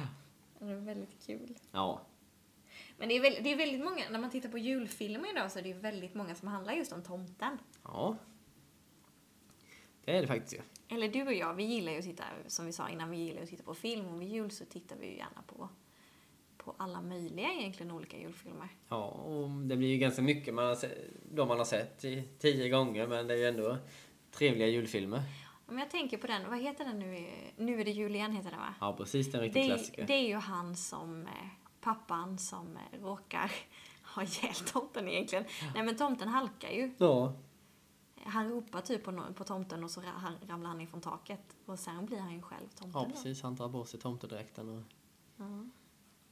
[0.60, 1.58] Det är väldigt kul.
[1.72, 2.02] Ja,
[2.98, 5.60] Men det är, väldigt, det är väldigt många, när man tittar på julfilmer idag så
[5.60, 7.58] är det väldigt många som handlar just om tomten.
[7.84, 8.16] ja.
[10.06, 10.60] Det är det faktiskt ju.
[10.96, 13.42] Eller du och jag, vi gillar ju att titta, som vi sa innan, vi gillar
[13.44, 15.70] att titta på film och vid jul så tittar vi ju gärna på,
[16.58, 18.68] på alla möjliga egentligen olika julfilmer.
[18.90, 20.98] Ja, och det blir ju ganska mycket man har sett,
[21.32, 22.00] de man har sett
[22.40, 23.78] tio gånger men det är ju ändå
[24.32, 25.22] trevliga julfilmer.
[25.68, 27.28] Om jag tänker på den, vad heter den nu?
[27.58, 28.74] Nu är det jul igen heter den va?
[28.82, 29.32] Ja, precis.
[29.32, 30.08] Det är en riktig Det, klassiker.
[30.08, 31.32] det är ju han som, eh,
[31.82, 33.52] pappan som eh, råkar
[34.16, 35.46] ha ihjäl tomten egentligen.
[35.76, 36.92] Nej men tomten halkar ju.
[36.98, 37.34] Ja,
[38.26, 41.58] Han ropar typ på, no- på tomten och så han, ramlar han ner från taket.
[41.66, 43.42] Och sen blir han ju själv tomten ja, precis.
[43.42, 44.84] Han tar på sig tomtedräkten och
[45.38, 45.66] Ja.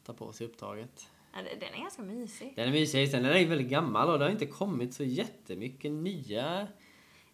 [0.03, 1.09] tar på sig uppdraget.
[1.33, 2.53] Ja, den är ganska mysig.
[2.55, 3.11] Den är mysig.
[3.11, 6.67] Sen den är väldigt gammal och det har inte kommit så jättemycket nya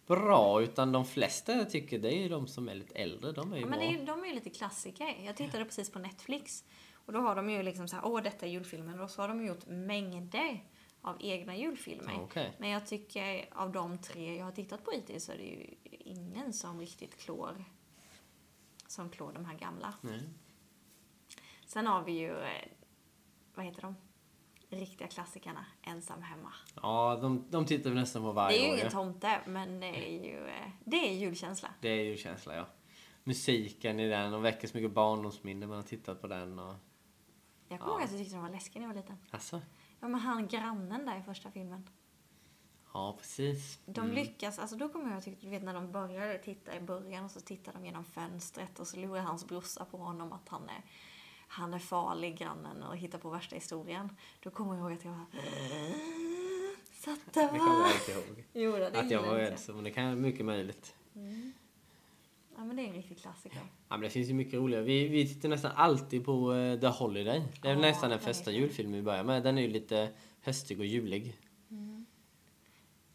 [0.06, 3.32] bra utan de flesta jag tycker det är ju de som är lite äldre.
[3.32, 3.88] De är ju Ja, men bra.
[3.88, 5.16] är, de är ju lite klassiker.
[5.24, 6.64] Jag tittade precis på Netflix.
[6.94, 9.00] Och då har de ju liksom så här, åh detta är julfilmen.
[9.00, 10.64] Och så har de gjort mängder
[11.02, 12.12] av egna julfilmer.
[12.12, 12.52] Ja, okej.
[12.58, 15.74] Men jag tycker av de tre jag har tittat på hittills så är det ju
[15.90, 17.64] ingen som riktigt klår
[18.86, 19.94] som klår de här gamla.
[20.00, 20.20] Nej.
[21.66, 22.68] Sen har vi ju, eh,
[23.54, 23.96] vad heter de?
[24.70, 26.52] Riktiga klassikerna, Ensam hemma.
[26.82, 28.78] Ja, de, de tittar vi nästan på Det varje är ju år.
[28.78, 31.68] ingen tomte, men det är ju, eh, det är julkänsla.
[31.80, 32.66] Det är ju känsla, ja.
[33.24, 36.74] Musiken i den och väcker så mycket barndomsminnen man har tittat på den och...
[37.68, 37.98] Jag kommer Ja.
[37.98, 39.16] ihåg att jag tyckte den var läskig när jag var liten.
[39.30, 39.60] Alltså,
[40.00, 41.88] Ja men han grannen där i första filmen.
[42.94, 43.78] ja precis.
[43.86, 47.24] De lyckas, alltså då kommer jag ihåg, du vet när de började titta i början
[47.24, 50.68] och så tittar de genom fönstret och så lurar hans brorsa på honom att han
[50.68, 50.82] är,
[51.48, 54.16] han är farlig grannen och hittar på värsta historien.
[54.40, 55.24] Då kommer jag ihåg att jag var
[56.92, 57.92] så att det Det kommer jag var...
[57.92, 58.44] inte ihåg.
[58.52, 60.94] Jo, det Att jag var rädd, men det kan vara mycket möjligt.
[62.58, 63.58] Ja men det är en riktig klassiker.
[63.58, 64.80] Ja, men det finns ju mycket roliga.
[64.80, 67.42] Vi, vi tittar nästan alltid på eh, The Holiday.
[67.62, 69.42] Det är Ja, nästan den är första julfilmen vi börjar med.
[69.42, 71.36] Den är ju lite höstig och julig.
[71.70, 72.06] Mm.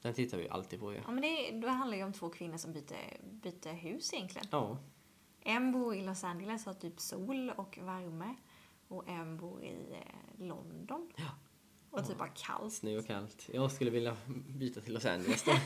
[0.02, 0.98] Den tittar vi alltid på ju.
[1.06, 4.48] Ja men det, det handlar ju om två kvinnor som byter, byter hus egentligen.
[4.52, 4.78] Ja.
[5.42, 8.36] En bor i Los Angeles och har typ sol och värme.
[8.88, 11.12] Och en bor i eh, London.
[11.16, 11.24] Ja.
[11.90, 12.74] Och typ har kallt.
[12.74, 13.50] Snö och kallt.
[13.54, 15.52] Jag skulle vilja byta till Los Angeles då.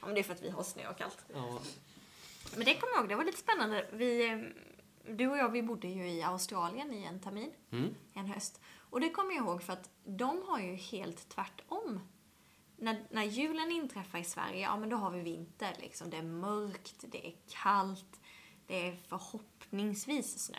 [0.00, 1.24] Ja, men det är för att vi har snö och kallt.
[1.34, 1.58] ja.
[2.56, 3.86] Men det kommer jag ihåg, det var lite spännande.
[3.92, 4.38] Vi, eh,
[5.14, 7.94] du och jag, vi bodde ju i Australien i en termin, Mm.
[8.14, 8.60] en höst.
[8.90, 12.00] Och det kommer jag ihåg för att de har ju helt tvärtom.
[12.76, 16.10] När, när julen inträffar i Sverige, ja men då har vi vinter liksom.
[16.10, 18.20] Det är mörkt, det är kallt,
[18.66, 20.58] det är förhoppningsvis snö.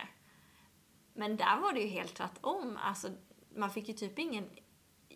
[1.14, 2.78] Men där var det ju helt tvärtom.
[2.84, 3.10] Alltså,
[3.56, 4.50] man fick ju typ ingen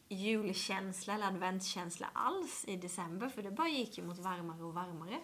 [0.08, 5.20] julkänsla eller adventskänsla alls i december för det bara gick ju mot varmare och varmare.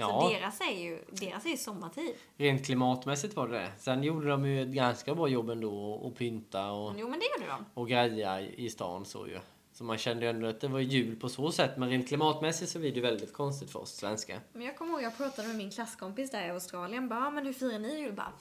[0.00, 0.20] Ja.
[0.22, 2.14] Så deras är ju, deras är ju sommartid.
[2.36, 3.72] Rent klimatmässigt var det det.
[3.78, 7.26] Sen gjorde de ju ett ganska bra jobb ändå och pynta och, Jo men det
[7.40, 7.64] gjorde de.
[7.74, 9.38] och greja i stan så ju.
[9.72, 11.70] Så man kände ju ändå att det var jul på så sätt.
[11.76, 14.40] Men rent klimatmässigt så blir det väldigt konstigt för oss svenskar.
[14.52, 17.08] Men jag kommer ihåg jag pratade med min klasskompis där i Australien.
[17.08, 18.12] Bara, "Ja, men hur firar ni jul?
[18.12, 18.32] Bara,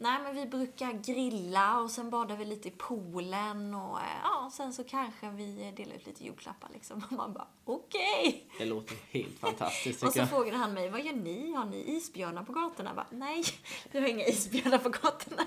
[0.00, 4.50] Nej men vi brukar grilla och sen badar vi lite i poolen och eh, ja,
[4.52, 7.04] sen så kanske vi delar ut lite julklappar liksom.
[7.10, 8.46] Och man bara okej.
[8.58, 11.52] Det låter helt fantastiskt Och så frågade han mig, vad gör ni?
[11.52, 12.88] Har ni isbjörnar på gatorna?
[12.90, 13.44] Jag bara, Nej,
[13.92, 15.42] vi har inga isbjörnar på gatorna.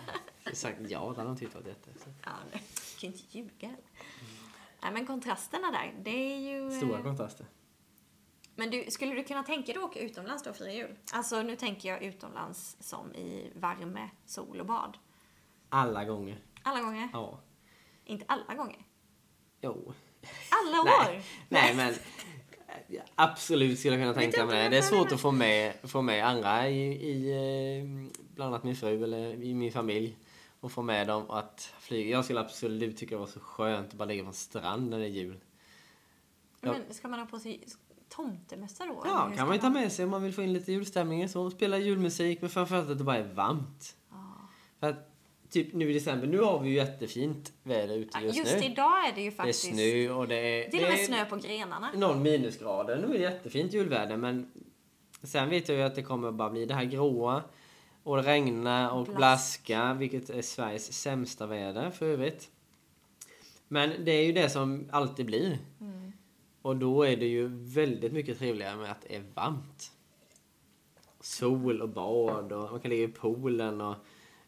[0.45, 2.15] Exakt, ja, det hade de tyckt var jättehäftigt.
[2.25, 2.61] Ja, jag kan
[2.99, 3.75] ju inte ljuga.
[4.81, 6.67] Nej men kontrasterna där, det är ju...
[6.73, 7.45] eh, Stora kontraster.
[8.55, 10.95] Men du, skulle du kunna tänka dig att åka utomlands då och fira jul?
[11.13, 14.97] Alltså nu tänker jag utomlands som i värme, sol och bad.
[15.69, 16.37] Alla gånger.
[16.63, 17.09] Alla gånger?
[17.13, 17.39] Ja.
[18.05, 18.85] Inte alla gånger.
[19.61, 19.93] Jo.
[20.49, 21.11] Alla år?
[21.11, 21.93] Nej, nej men
[22.67, 24.69] eh, absolut skulle jag kunna tänka mig det.
[24.69, 28.75] Det är svårt att få med, få med andra i, i eh, bland annat min
[28.75, 30.17] fru eller i min familj
[30.59, 32.11] och få med dem att flyga.
[32.11, 34.99] Jag skulle absolut tycka det var så skönt att bara ligga på en strand när
[34.99, 35.39] det är jul.
[36.61, 37.63] Men ska man ha på sig
[38.15, 39.01] tomtemössa då?
[39.05, 41.51] Ja, kan man ju ta med sig om man vill få in lite julstämning så.
[41.51, 43.95] Spela julmusik, men framförallt att det bara är varmt.
[44.79, 45.09] För att
[45.49, 48.63] typ nu i december, nu har vi ju jättefint väder ute Ja, just, Just nu.
[48.65, 50.69] idag är det ju Det är faktiskt snö och det är...
[50.69, 51.89] till och med det är snö på grenarna.
[51.95, 52.97] Noll minusgrader.
[52.97, 54.51] Nu är det jättefint julväder men
[55.23, 57.43] sen vet jag ju att det kommer bara bli det här gråa
[58.03, 59.17] och regna och Blask.
[59.17, 62.49] blaska, vilket är Sveriges sämsta väder för övrigt.
[63.67, 65.57] Men det är ju det som alltid blir.
[66.63, 69.91] Och då är det ju väldigt mycket trevligare med att det är varmt.
[71.19, 73.95] Sol och bad och man kan ligga i poolen och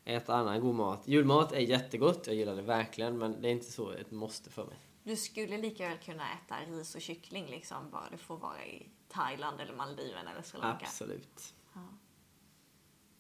[0.05, 1.07] äta annan god mat.
[1.07, 4.65] Julmat är jättegott, jag gillar det verkligen men det är inte så ett måste för
[4.65, 4.77] mig.
[5.03, 8.89] Du skulle lika väl kunna äta ris och kyckling liksom, bara du får vara i
[9.09, 10.85] Thailand eller Maldiven eller Sri Lanka.
[10.85, 11.53] Absolut.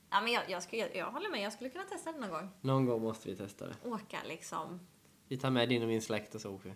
[0.09, 2.49] Ja, men jag, jag, skulle, jag håller med, jag skulle kunna testa det någon gång.
[2.61, 3.75] Någon gång måste vi testa det.
[3.83, 4.79] Åka liksom
[5.27, 6.75] Vi tar med din och min släkt och så åker vi.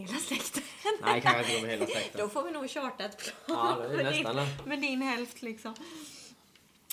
[0.00, 0.62] hela släkten.
[1.00, 2.20] Nej, kanske inte med hela släkten.
[2.20, 5.02] Då får vi nog charta ett plan Ja, det är med, nästan din, med din
[5.02, 5.74] hälft liksom.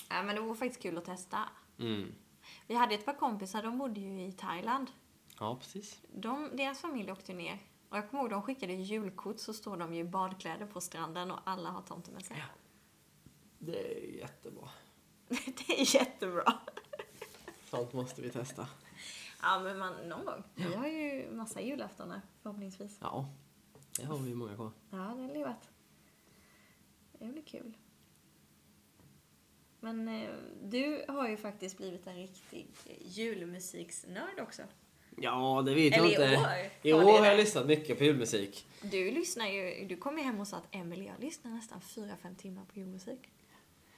[0.08, 1.38] Ja, men det vore faktiskt kul att testa.
[1.78, 2.14] Mm.
[2.66, 4.90] Vi hade ett par kompisar, de bodde ju i Thailand.
[5.40, 6.00] Ja, precis.
[6.12, 7.58] De, deras familj åkte ner.
[7.88, 11.30] Och jag kommer ihåg, de skickade julkort så står de ju i badkläder på stranden
[11.30, 12.34] och alla har tomtemössa.
[12.36, 12.44] Ja.
[13.58, 14.68] Det är jättebra.
[15.28, 16.52] det är jättebra.
[17.70, 18.68] Sånt måste vi testa.
[19.42, 20.42] Ja, men man, någon gång.
[20.54, 22.98] Vi har ju massa julaftonar förhoppningsvis.
[23.00, 23.28] Ja,
[24.00, 24.70] det har vi många kvar.
[24.90, 25.70] Ja, det har levat.
[27.18, 27.76] Det blir kul.
[29.80, 30.30] Men eh,
[30.62, 32.66] du har ju faktiskt blivit en riktig
[33.02, 34.62] julmusiksnörd också.
[35.20, 36.40] Ja, det vet jag Eller i inte.
[36.40, 38.66] år I år har jag lyssnat mycket på julmusik.
[38.82, 42.36] Du lyssnar ju, du kom ju hem och sa att Emily, jag lyssnar nästan 4-5
[42.36, 43.18] timmar på julmusik.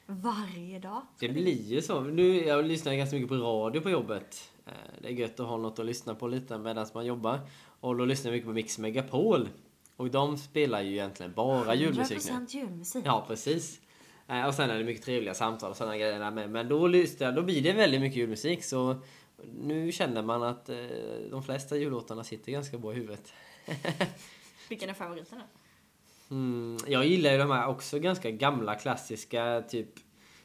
[0.05, 1.01] Varje dag.
[1.19, 2.01] Det blir ju så.
[2.01, 4.51] Nu, jag lyssnar ganska mycket på radio på jobbet.
[4.65, 7.39] Eh, Det är gött att ha något att lyssna på lite medan man jobbar.
[7.79, 9.49] Och då lyssnar jag mycket på Mix Megapol.
[10.01, 12.31] Och de spelar ju egentligen bara julmusik nu.
[12.31, 13.03] 100% julmusik.
[13.05, 13.81] Ja, precis.
[14.27, 16.49] Eh, Och sen är det mycket trevliga samtal och sådana grejer med.
[16.49, 18.63] Men då, lyssnar då blir det väldigt mycket julmusik.
[18.63, 18.95] Så
[19.59, 20.77] nu känner man att eh,
[21.31, 23.33] de flesta jullåtarna sitter ganska bra i huvudet.
[24.69, 26.35] Vilken är favoriten då?
[26.35, 29.89] Mm, jag gillar ju de här också ganska gamla klassiska, typ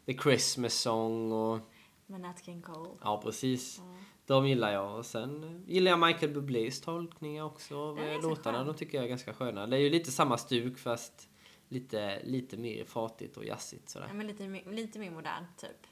[0.06, 1.58] The Christmas Song och
[2.06, 2.90] Med Nat King Cole.
[3.02, 3.80] ja, precis.
[4.26, 4.98] De gillar jag.
[4.98, 8.64] Och sen gillar jag Michael Bublés tolkningar också av eh, låtarna.
[8.64, 9.66] De tycker jag är ganska sköna.
[9.66, 11.28] Det är ju lite samma stuk fast
[11.68, 14.06] lite, lite mer fatigt och jazzigt sådär.
[14.08, 15.86] Ja, men lite, lite mer modern, typ.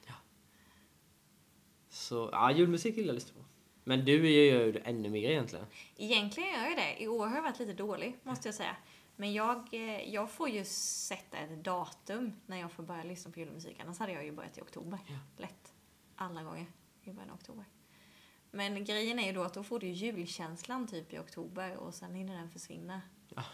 [1.88, 3.44] Så ja, julmusik gillar jag lyssna på.
[3.85, 5.66] Men du gör ju ännu mer egentligen.
[5.97, 7.03] Egentligen gör jag det.
[7.03, 8.77] I år har jag varit lite dålig, måste jag säga.
[9.16, 13.40] Men jag, eh, jag får ju sätta ett datum när jag får börja lyssna på
[13.40, 13.81] julmusik.
[13.81, 14.99] Annars hade jag ju börjat i oktober.
[15.37, 15.75] Lätt.
[16.16, 16.66] Alla gånger
[17.03, 17.64] i början av oktober.
[18.55, 21.95] Men grejen är ju då att då får du ju julkänslan typ i oktober och
[21.95, 23.01] sen hinner den försvinna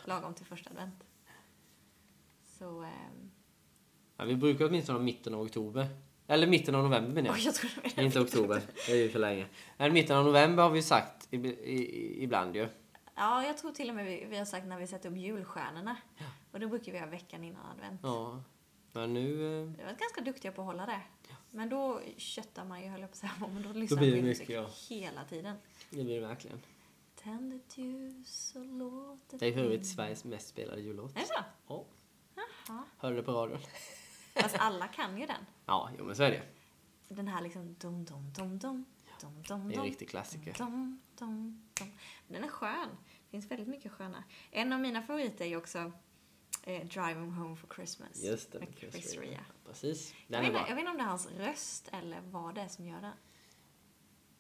[0.05, 1.05] lagom till första advent.
[2.59, 3.31] Så, ehm,
[4.17, 5.89] Ja, vi brukar åtminstone ha mitten av oktober.
[6.27, 7.37] Eller mitten av november menar jag.
[7.37, 9.47] oj, jag tror Inte oktober, det är ju för länge.
[9.77, 12.69] Men mitten av november har vi sagt i, i, ibland ju.
[13.15, 15.97] Ja, jag tror till och med vi, vi har sagt när vi sätter upp julstjärnorna.
[16.53, 18.01] Och då brukar vi ha veckan innan advent.
[18.03, 18.43] Ja.
[18.93, 19.23] Men nu...
[19.63, 21.01] eh, Vi har varit ganska duktiga på att hålla det.
[21.51, 24.09] Men då köttar man ju, höll jag på att säga, men då Då lyssnar blir
[24.11, 24.97] man det på mycket, musik ja.
[24.97, 25.57] hela tiden.
[25.91, 26.61] Det blir det verkligen.
[27.17, 29.87] Tänd ett ljus och låt det Det är för övrigt.
[29.87, 31.17] Sveriges mest spelade jullåt.
[31.17, 31.45] Är det så?
[31.69, 31.85] Ja.
[32.69, 32.85] Ja.
[32.99, 33.59] Hörde du på radion?
[34.35, 35.47] Fast alla kan ju den.
[35.67, 36.43] Ja, jo men så är det.
[37.15, 38.85] Den här liksom dum dum dum dum
[39.21, 40.55] dum dum Det är en dum riktig klassiker.
[40.59, 41.93] dum dum dum.
[42.29, 42.89] Den är skön.
[43.25, 44.25] Det finns väldigt mycket sköna.
[44.51, 45.93] En av mina favoriter är ju också
[46.63, 48.25] eh, Driving Home for Christmas.
[48.25, 49.23] Just det, med Chris, Chris Rea.
[49.31, 49.41] Rea.
[49.67, 50.15] Precis.
[50.27, 50.69] Jag Den vet, är inte, bra.
[50.69, 53.13] jag vet inte om det är hans röst eller vad det är som gör den.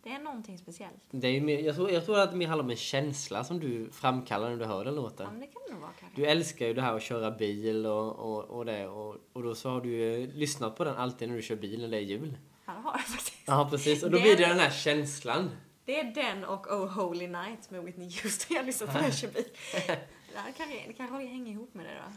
[0.03, 1.03] Det är någonting speciellt.
[1.11, 3.61] Det är mer, jag, tror, jag tror att det mer handlar om en känsla som
[3.61, 5.27] du framkallar när du hör den Ja, låten.
[5.31, 6.21] men det kan det nog vara kanske.
[6.21, 9.55] Du älskar ju det här att köra bil och, och, och det och, och då
[9.55, 12.01] så har du ju lyssnat på den alltid när du kör bil när det är
[12.01, 12.39] jul.
[12.67, 13.43] Ja, det har jag faktiskt.
[13.47, 15.51] Ja precis, och då Det- blir det den här känslan.
[15.85, 19.15] Det är den och Oh Holy Night med Whitney Houston jag lyssnar på när jag
[19.15, 19.45] kör bil.
[20.33, 22.13] Det här kanske, det kanske hänger ihop med det då.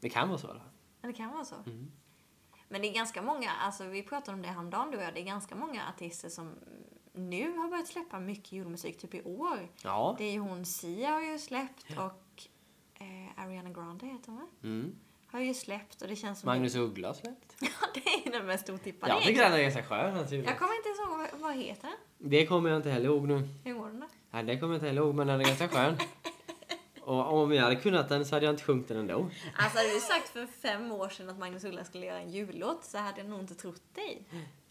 [0.00, 0.60] Det kan vara så fall.
[1.00, 1.54] Men det kan vara så.
[1.54, 1.92] Mm.
[2.68, 5.20] Men det är ganska många, alltså vi pratade om det häromdagen du och jag, det
[5.20, 6.54] är ganska många artister som
[7.12, 9.68] nu har börjat släppa mycket julmusik, typ i år.
[9.82, 10.14] Ja.
[10.18, 12.42] Det är ju hon Sia har ju släppt och
[12.94, 14.46] eh, Ariana Grande heter hon va?
[14.62, 14.98] Mm.
[15.26, 17.54] Har ju släppt och det känns som Magnus Uggla har släppt.
[17.60, 20.50] det, det är den mest otippade Jag tycker den är ganska skön naturligtvis.
[20.50, 22.30] Jag kommer inte ihåg vad, vad heter den?
[22.30, 23.48] Det kommer jag inte heller ihåg nu.
[23.64, 24.06] Hur går den då?
[24.30, 25.96] Nej, det kommer jag inte heller ihåg, men den är ganska skön.
[27.08, 29.30] Och om jag hade kunnat den så hade jag inte sjungit den ändå.
[29.56, 32.84] Alltså hade du sagt för fem år sedan att Magnus Uggla skulle göra en jullåt
[32.84, 34.22] så hade jag nog inte trott dig.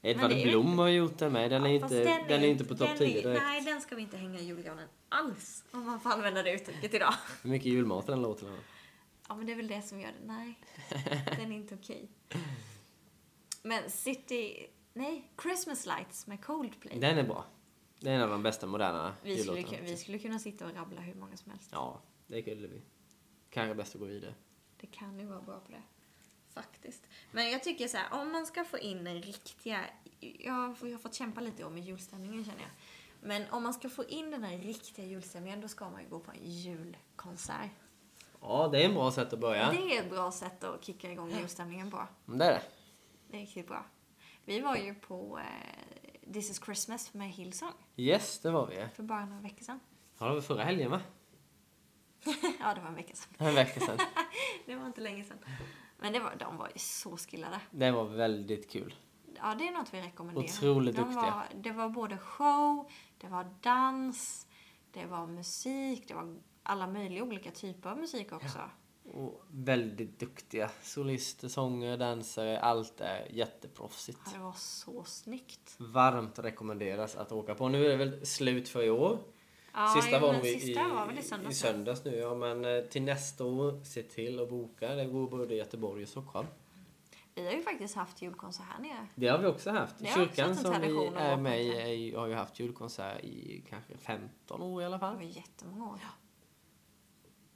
[0.02, 1.52] Edvard är Blom har gjort den med.
[1.52, 3.42] Den är, Fast inte, den är inte på topp den 10 är- direkt.
[3.44, 5.64] Nej, den ska vi inte hänga i julgranen alls.
[5.72, 7.14] Om man får använda det uttrycket idag.
[7.44, 8.58] Hur mycket julmat den låten har.
[9.30, 10.28] Ja, men det är väl det som gör det.
[10.28, 10.60] Nej,
[11.38, 12.10] den är inte okej.
[13.64, 14.68] Men City...
[14.94, 17.00] Nej, Christmas Lights med Coldplay.
[17.00, 17.46] Den är bra.
[18.00, 21.02] Det är en av de bästa moderna Vi skulle, vi skulle kunna sitta och rabbla
[21.02, 21.70] hur många som helst.
[21.72, 22.82] Ja, det kunde vi.
[23.50, 24.34] Kanske bäst att gå vidare.
[24.82, 25.82] Det kan ju vara bra på det.
[26.54, 27.08] Faktiskt.
[27.32, 29.86] Men jag tycker så här, om man ska få in den riktiga...
[30.20, 32.70] Jag har, jag har fått kämpa lite om med julstämningen känner jag.
[33.22, 36.20] Men om man ska få in den här riktiga julstämningen då ska man ju gå
[36.20, 37.70] på en julkonsert.
[38.42, 39.72] Ja, det är en bra sätt att börja.
[39.72, 42.08] Det är ett bra sätt att kicka igång julstämningen på.
[42.26, 42.62] Det är det.
[43.28, 43.86] Det är riktigt bra.
[44.46, 48.88] Vi var ju på eh, This is Christmas med Hillsong Yes, det var vi.
[48.96, 49.80] för bara några veckor sedan.
[50.20, 51.02] Ja, det var förra helgen va?
[52.60, 53.48] ja, det var en vecka sedan.
[53.48, 53.98] En vecka sedan.
[54.66, 55.38] Det var inte länge sedan.
[55.98, 57.60] Men det var, de var ju så skillade.
[57.72, 58.96] Det var väldigt kul.
[59.36, 60.46] Ja, det är något vi rekommenderar.
[60.46, 61.22] Otroligt de duktiga.
[61.22, 64.48] Var, det var både show, det var dans,
[64.92, 68.60] det var musik, det var alla möjliga olika typer av musik också.
[69.14, 72.60] Och väldigt duktiga solister, sångare, dansare.
[72.60, 74.20] Allt är jätteproffsigt.
[74.26, 75.76] Ja, det var så snyggt.
[75.78, 77.70] Varmt rekommenderas att åka på.
[77.70, 79.20] Nu är det väl slut för i år.
[79.78, 80.72] Ja, sista var nog i, i i,
[81.20, 81.60] i söndags.
[81.60, 82.16] söndags nu.
[82.16, 84.96] Ja, men eh, till nästa år, se till att boka.
[84.96, 86.48] Det går både i Göteborg och Stockholm.
[87.36, 89.08] Vi har ju faktiskt haft julkonsert här nere.
[89.16, 89.96] Det har vi också haft.
[90.00, 93.24] Det har också Kyrkan en som vi är med i ju- har ju haft julkonsert
[93.24, 95.16] i kanske 15 år i alla Det fall.
[95.16, 96.00] var jättemånga år.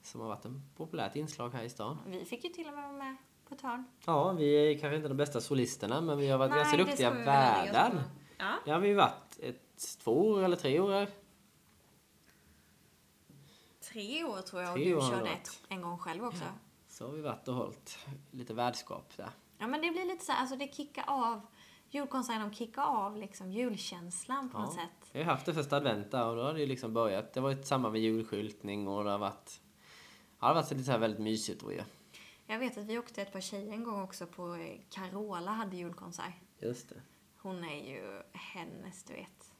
[0.03, 1.97] Som har varit en populärt inslag här i stan.
[2.07, 3.15] Vi fick ju till och med vara med
[3.49, 3.83] på ett hörn.
[4.05, 7.09] Ja, vi är kanske inte de bästa solisterna men vi har varit ganska det duktiga
[7.11, 8.03] värdar.
[8.37, 8.53] Ja.
[8.65, 11.07] Ja, vi har varit ett, två år eller tre år här.
[13.93, 16.43] Tre år tror jag och du körde ett en gång själv också.
[16.87, 17.97] Så har vi varit och hållit
[18.31, 19.29] lite värdskap där.
[19.57, 21.41] Ja men det blir lite så här, alltså det kickar av,
[21.89, 24.81] julkonserten de kickar av liksom julkänslan på något Ja.
[24.83, 25.09] sätt.
[25.11, 27.33] Vi har haft det första advent där och då har det ju liksom börjat.
[27.33, 29.61] Det har varit samma med julskyltning och det har varit...
[30.39, 31.85] Ja, det har varit lite så här väldigt mysigt tror jag.
[32.45, 35.77] Jag vet att vi åkte ett par tjejer en gång också på eh, Carola hade
[35.77, 36.33] julkonsert.
[36.59, 37.01] Just det.
[37.37, 39.51] Hon är ju hennes, du vet.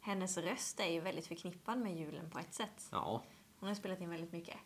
[0.00, 2.88] Hennes röst är ju väldigt förknippad med julen på ett sätt.
[2.90, 3.22] Ja.
[3.62, 4.56] Hon har spelat in väldigt mycket.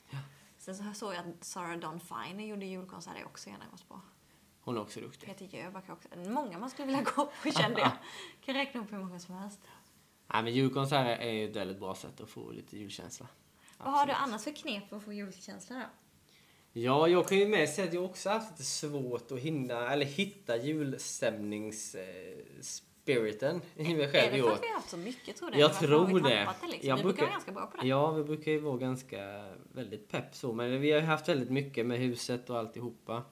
[0.59, 3.64] Sen så såg jag att Sarah Dawn Finer gjorde julkonsert, det har jag också gärna
[3.70, 4.00] gått på.
[4.61, 5.28] Hon är också duktig.
[5.28, 6.09] Peter Jöback också.
[6.16, 7.90] Många man skulle vilja gå på kände jag.
[8.44, 9.61] Kan räkna upp hur många som helst.
[10.32, 13.26] Nej, men julkonserter är ett väldigt bra sätt att få lite julkänsla.
[13.78, 15.87] Vad har du annars för knep för att få julkänsla då?
[16.80, 20.06] Ja, jag kan ju med säga att jag också haft lite svårt att hinna, eller
[20.06, 20.56] hitta
[23.07, 24.53] julstämningsspiriten i mig Är själv det i för år.
[24.53, 25.59] att vi har haft så mycket tror du?
[25.59, 26.29] Jag tror det.
[26.61, 26.88] det liksom?
[26.88, 27.87] Jag vi brukar brukar- vara ganska bra på det.
[27.88, 30.53] Ja, vi brukar ju vara ganska, väldigt pepp så.
[30.53, 33.23] Men vi har ju haft väldigt mycket med huset och alltihopa.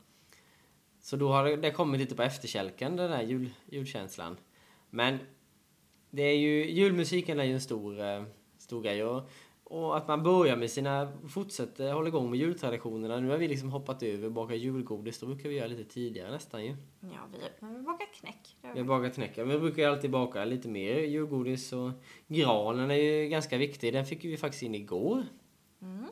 [1.01, 4.37] Så då har det, det kommit lite på efterkälken, den där jul, julkänslan.
[4.91, 5.19] Men
[6.11, 8.25] det är ju, julmusiken är ju en stor, eh,
[8.59, 9.05] stor grej.
[9.05, 9.31] Och,
[9.65, 13.21] och att man börjar med sina, fortsätter hålla igång med jultraditionerna.
[13.21, 15.19] Nu har vi liksom hoppat över baka julgodis.
[15.19, 16.77] Då brukar vi göra lite tidigare nästan ju.
[17.01, 18.57] Ja, vi, men vi bakar knäck.
[18.75, 19.37] Vi har bakat knäck.
[19.37, 21.73] Men vi brukar alltid baka lite mer julgodis.
[21.73, 21.91] Och
[22.27, 23.93] granen är ju ganska viktig.
[23.93, 25.27] Den fick vi faktiskt in igår.
[25.83, 26.05] Mm.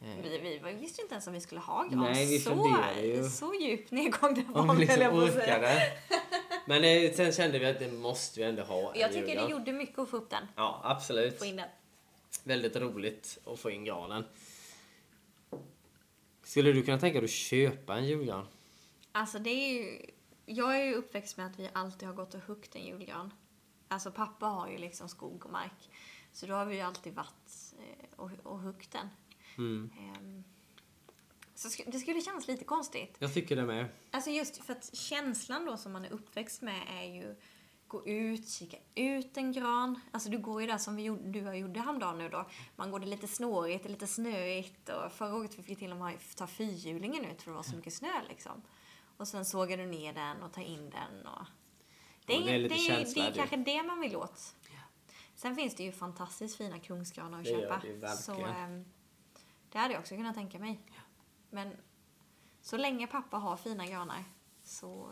[0.00, 2.00] Eh, Vi, vi, vi visste inte ens om vi skulle ha gran.
[2.00, 3.24] Nej, vi så, ju.
[3.24, 5.82] så djup nedgång det var, Om vi höll liksom orkade.
[6.66, 8.92] Men sen kände vi att det måste vi ändå ha.
[8.96, 9.44] Jag tycker julgran.
[9.44, 10.46] det gjorde mycket att få upp den.
[10.56, 11.38] Ja, absolut.
[11.38, 11.68] Få in den.
[12.42, 14.24] Väldigt roligt att få in granen.
[16.42, 18.46] Skulle du kunna tänka dig att köpa en julgran?
[19.12, 20.00] Alltså det är ju...
[20.46, 23.32] Jag är ju uppväxt med att vi alltid har gått och huggt en julgran.
[23.88, 25.90] Alltså pappa har ju liksom skog och mark.
[26.32, 29.08] Så då har vi ju alltid varit eh, och, och huggt den.
[29.58, 29.90] Mm.
[29.98, 30.44] Ehm,
[31.54, 33.16] Så det skulle kännas lite konstigt.
[33.18, 33.86] Jag tycker det med.
[34.10, 37.34] Alltså just för att känslan då som man är uppväxt med är ju
[37.94, 40.00] gå ut, kika ut en gran.
[40.10, 42.46] Alltså du går ju där som vi gjorde, du och jag gjorde häromdagen nu då.
[42.76, 45.96] Man går det lite snårigt, det lite snöigt och förra året fick vi till och
[45.96, 48.62] med ta fyrhjulingen ut för det var så mycket snö liksom.
[49.16, 51.46] Och sen sågar du ner den och tar in den och...
[52.26, 54.16] Det är, Ja, det är lite det, är, det känsla, är kanske det man vill
[54.16, 54.54] åt.
[55.34, 57.80] Sen finns det ju fantastiskt fina kungsgranar att Det gör köpa.
[58.08, 58.84] det så ehm,
[59.72, 60.80] det hade jag också kunnat tänka mig.
[61.50, 61.76] Men
[62.62, 64.24] så länge pappa har fina granar
[64.62, 65.10] så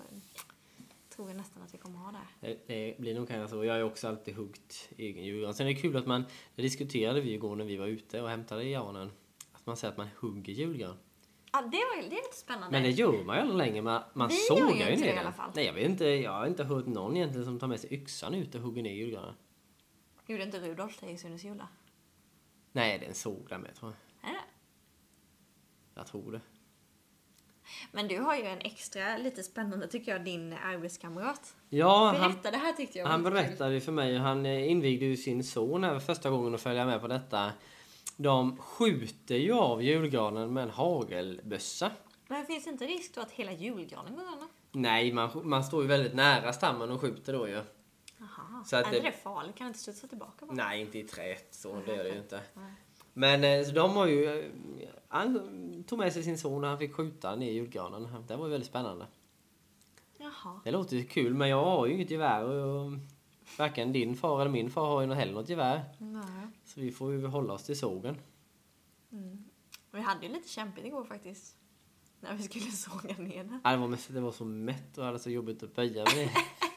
[1.16, 2.18] tror jag nästan att vi kommer ha det.
[2.48, 3.64] Det, det blir nog kanske så.
[3.64, 5.54] Jag har ju också alltid huggt egen julgran.
[5.54, 8.28] Sen är det kul att man, det diskuterade vi igår när vi var ute och
[8.28, 9.10] hämtade granen.
[9.52, 10.96] Att man säger att man hugger julgran.
[11.52, 12.70] Ja, det, var, det är lite spännande.
[12.70, 13.82] Men det gör man ju aldrig längre.
[13.82, 15.32] Man, man Vi gör ju sågar ju inte det i alla den.
[15.32, 15.50] fall.
[15.54, 16.04] Nej, jag vet inte.
[16.04, 18.92] Jag har inte hört någon egentligen som tar med sig yxan ut och hugger ner
[18.92, 19.34] julgranen.
[20.26, 21.68] Gjorde inte Rudolf det i Sunes jula?
[22.72, 24.30] Nej, det är en såg där med tror jag.
[24.30, 24.44] Är det?
[25.94, 26.40] Jag tror det.
[27.92, 31.56] Men du har ju en extra, lite spännande tycker jag, din arbetskamrat.
[31.68, 34.16] Ja, han, Berätta, det här tyckte jag var han berättade ju för mig.
[34.18, 37.52] Han eh, invigde ju sin son här första gången och följa med på detta.
[38.16, 41.90] De skjuter ju av julgranen med en hagelbössa.
[42.28, 44.48] Men finns det inte risk då att hela julgranen går sönder?
[44.72, 47.62] Nej, man, man står ju väldigt nära stammen och skjuter då ju.
[48.18, 48.64] Jaha.
[48.66, 49.56] Så att är det- det farligt?
[49.56, 50.54] Kan det inte studsa tillbaka bara?
[50.54, 51.54] Nej, inte i träet.
[51.54, 52.40] Så det är det ju inte.
[52.54, 52.72] Nej.
[53.14, 54.24] Men eh, så de har ju...
[54.40, 58.24] eh, Han tog med sig sin son och han fick skjuta ner julgranen.
[58.28, 59.06] Det var ju väldigt spännande.
[60.18, 60.60] Jaha.
[60.64, 62.44] Det låter ju kul, men jag har ju inget gevär.
[62.44, 62.92] Och
[63.58, 65.84] varken din far eller min far har ju heller något gevär.
[65.98, 66.22] Nej.
[66.64, 68.16] Så vi får ju hålla oss till sågen.
[69.90, 71.56] Vi hade ju lite kämpigt igår faktiskt.
[72.20, 73.60] När vi skulle såga ner den.
[73.64, 76.32] Ja, Det var, det var så mätt och hade så jobbigt att böja mig.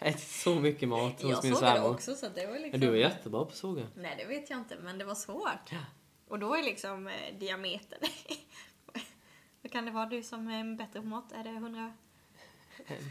[0.00, 1.90] Jag ätit så mycket mat hos Jag min sågade svärmor.
[1.94, 2.70] också så det var liksom...
[2.70, 3.86] Men du är jättebra på att såga.
[3.94, 5.72] Nej det vet jag inte men det var svårt.
[5.72, 5.84] Ja.
[6.28, 7.98] Och då är liksom eh, diametern...
[9.62, 11.32] Vad kan det vara du som är bättre på mått?
[11.32, 11.92] Är det 100,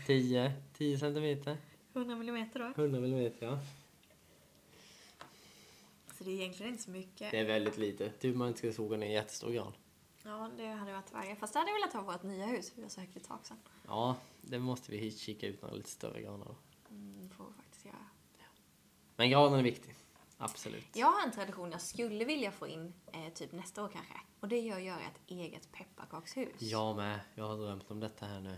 [0.07, 1.57] 10, 10 centimeter.
[1.93, 2.65] 100 millimeter då?
[2.65, 3.59] 100 millimeter, ja.
[6.17, 7.31] Så det är egentligen inte så mycket.
[7.31, 8.09] Det är väldigt lite.
[8.09, 9.73] Typ man inte ska såga ner en jättestor gran.
[10.23, 11.35] Ja det hade varit värre.
[11.35, 12.71] Fast det hade jag velat ha vårt nya hus.
[12.75, 13.57] Vi har så högt i tak sen.
[13.87, 16.55] Ja, det måste vi kika ut några lite större granar då.
[16.89, 18.05] Mm, får vi faktiskt göra.
[19.19, 19.95] Men granen är viktig.
[20.37, 20.85] Absolut.
[20.93, 24.13] Jag har en tradition jag skulle vilja få in eh, typ nästa år kanske.
[24.39, 26.49] Och det är att göra ett eget pepparkakshus.
[26.61, 27.19] Jag med.
[27.35, 28.57] Jag har drömt om detta här nu.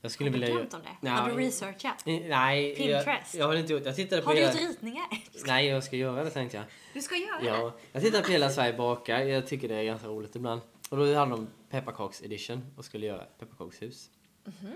[0.00, 0.96] Jag skulle Har du vilja drömt om det?
[1.00, 2.06] Nej, har du researchat?
[2.08, 3.34] i- Nej, Pinterest?
[3.34, 4.52] Jag, jag har inte gjort Jag tittade på Har du hela...
[4.52, 5.06] gjort ritningar?
[5.46, 6.66] Nej, jag ska göra det tänkte jag.
[6.94, 7.46] Du ska göra det?
[7.46, 9.20] Ja, jag tittade på Hela Sverige bakar.
[9.20, 10.60] Jag tycker det är ganska roligt ibland.
[10.90, 14.10] Och då hade de pepparkaks edition och skulle göra pepparkakshus.
[14.44, 14.72] Mhm.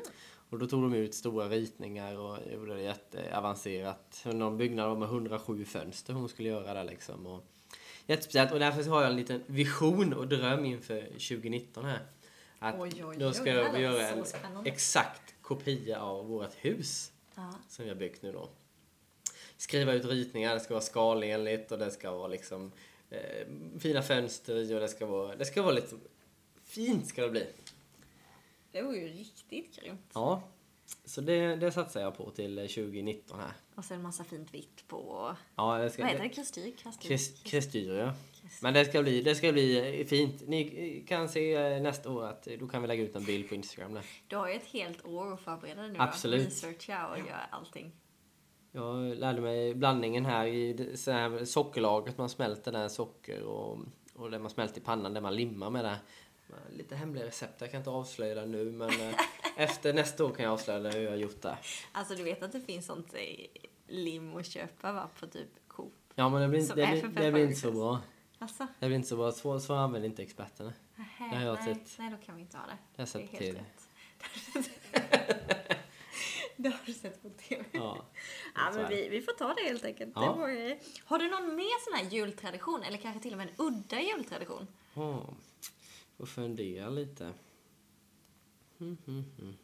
[0.51, 4.23] Och då tog de ut stora ritningar och gjorde det jätteavancerat.
[4.25, 7.27] Någon byggnad med 107 fönster hon skulle göra där liksom.
[7.27, 7.45] Och
[8.07, 8.53] jättespeciellt.
[8.53, 12.01] Och därför har jag en liten vision och dröm inför 2019 här.
[12.59, 14.25] Att Oj, oj, då oj, ska här vi lät göra en
[14.67, 17.55] exakt kopia av vårt hus Ja.
[17.69, 18.49] som vi har byggt nu då.
[19.57, 22.73] Skriva ut ritningar, det ska vara skalenligt och det ska vara liksom
[23.11, 23.47] eh,
[23.79, 25.97] fina fönster i och det ska vara, det ska vara lite
[26.65, 27.47] fint ska det bli.
[28.73, 30.11] Det var ju riktigt grymt.
[30.15, 30.43] Ja,
[31.05, 33.53] så det, det satsar jag på till eh, 2019 här.
[33.75, 35.35] Och sen massa fint vitt på...
[35.57, 36.29] Ja, det ska, Vad heter det?
[36.31, 36.73] Kristyr?
[36.77, 37.09] Kristyr?
[37.09, 38.13] Krist- Kristyr, ja.
[38.63, 40.49] Men det ska, bli, det ska bli eh, fint.
[40.49, 43.49] Ni kan se eh, nästa år att eh, då kan vi lägga ut en bild
[43.49, 44.05] på Instagram där.
[44.29, 46.41] Du har ju ett helt år att förbereda nu Absolut.
[46.41, 46.47] då.
[46.47, 47.93] Researcha och göra allting.
[48.73, 52.19] Jag lärde mig blandningen här i det- så här sockerlaget.
[52.19, 53.79] Man smälter där socker och,
[54.15, 55.97] och det man smälter i pannan, det man limmar med det.
[56.71, 59.15] Lite hemliga recept, jag kan inte avslöja det nu men eh,
[59.57, 61.59] efter nästa år kan jag avslöja hur jag har gjort det.
[61.93, 63.15] Alltså du vet att det finns sånt
[63.87, 65.09] lim att köpa va?
[65.21, 65.93] På typ Coop.
[66.15, 68.01] Ja men det blir, det blir, det blir inte så bra.
[68.39, 68.67] Alltså?
[68.79, 69.33] Det blir inte så bra.
[69.33, 70.73] Så, så använder inte experterna.
[71.19, 71.99] Det har jag nej, sett.
[71.99, 72.79] nej, då kan vi inte ha det.
[72.97, 73.89] Jag har sett det är helt rätt.
[76.63, 77.65] Det har du sett på TV.
[77.73, 78.05] Ja.
[78.55, 78.89] Ja, men det.
[78.89, 80.13] vi, vi får ta det helt enkelt.
[80.15, 80.21] Ja.
[80.21, 82.83] Det var, har du någon mer sån här jultradition?
[82.83, 84.67] Eller kanske till och med en udda jultradition?
[84.95, 85.23] Oh,
[86.21, 87.33] och fundera lite.
[88.79, 89.55] Mm, mm, mm.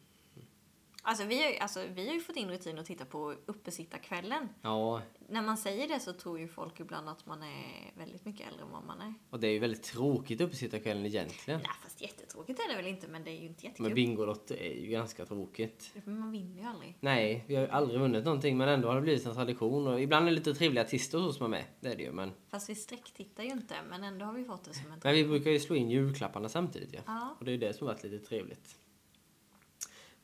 [1.09, 4.49] Alltså vi, har, ju- alltså vi har ju fått in rutin att titta på uppesittarkvällen.
[4.61, 8.47] Ja, När man säger det så tror ju folk ibland att man är väldigt mycket
[8.47, 9.13] äldre än vad man är.
[9.29, 11.59] och det är ju väldigt tråkigt uppesittarkvällen egentligen.
[11.59, 13.85] Nej, fast jättetråkigt är det väl inte, men det är ju inte jättekul.
[13.85, 15.91] Men Bingolotto är ju ganska tråkigt.
[16.05, 16.97] Men man vinner ju aldrig.
[16.99, 19.87] Nej, vi har ju aldrig vunnit någonting men ändå har det blivit en tradition.
[19.87, 21.65] Och ibland är det lite trevliga artister som är med.
[21.79, 22.11] Det är det ju.
[22.11, 25.13] Men, Fast vi sträcktittar ju inte, men ändå har vi fått det som en men
[25.15, 26.99] vi brukar ju slå in julklapparna samtidigt ja.
[27.05, 27.35] Ja.
[27.39, 28.75] Och det är ju det som har varit lite trevligt.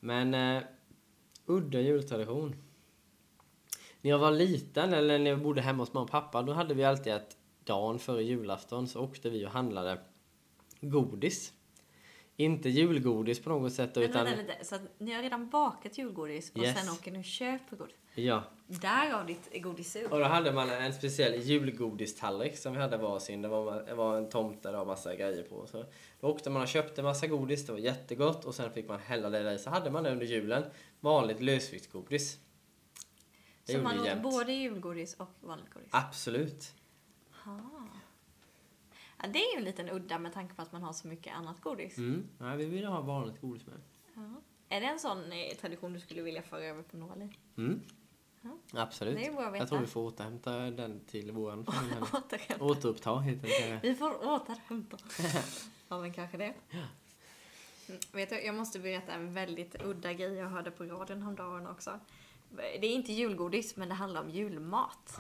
[0.04, 0.64] Men eh,
[1.46, 2.56] udda jultradition.
[4.02, 6.74] När jag var liten eller när jag bodde hemma hos mamma och pappa då hade
[6.74, 10.00] vi alltid att dagen före julafton så åkte vi och handlade
[10.82, 11.54] godis.
[12.36, 14.26] Inte julgodis på något sätt utan...
[14.26, 16.80] vänta lite, så att ni har redan bakat julgodis och Yes.
[16.80, 17.96] sen åker ni och köper godis?
[18.16, 18.44] Ja.
[18.68, 20.12] Därav ditt godissug.
[20.12, 23.42] Och då hade man en speciell julgodistallrik som vi hade varsin.
[23.42, 25.68] Det var, det var en tomte och massa grejer på.
[25.68, 25.86] Så
[26.20, 29.30] då åkte man och köpte massa godis, det var jättegott och sen fick man hälla
[29.30, 29.60] det där i.
[29.60, 30.64] Så hade man det under julen.
[31.00, 32.40] Vanligt lösviktsgodis.
[33.66, 34.24] Det Så man åt jämt.
[34.24, 35.90] både julgodis och vanligt godis?
[35.92, 36.74] Absolut.
[37.46, 37.88] Aha.
[39.22, 41.36] Ja, det är ju en liten udda med tanke på att man har så mycket
[41.36, 41.98] annat godis.
[41.98, 42.28] Mm.
[42.40, 43.82] Ja, vi ville ha vanligt godis med.
[44.16, 44.42] Ja.
[44.70, 47.30] Är det en sån eh, tradition du skulle vilja föra över på Novali?
[47.58, 47.82] Mm.
[48.44, 48.82] Ja.
[48.82, 49.16] Absolut.
[49.16, 49.62] Det är bra att veta.
[49.62, 51.58] Jag tror vi får återhämta den till här.
[52.14, 52.64] Återhämta.
[52.66, 53.80] Återuppta heter det.
[53.84, 54.98] Vi får återhämta.
[55.88, 56.54] ja, men kanske det.
[56.72, 61.68] Mm, Vet du, jag måste berätta en väldigt udda grej jag hörde på radion häromdagen
[61.68, 62.00] också.
[62.56, 65.18] Det är inte julgodis, men det handlar om julmat.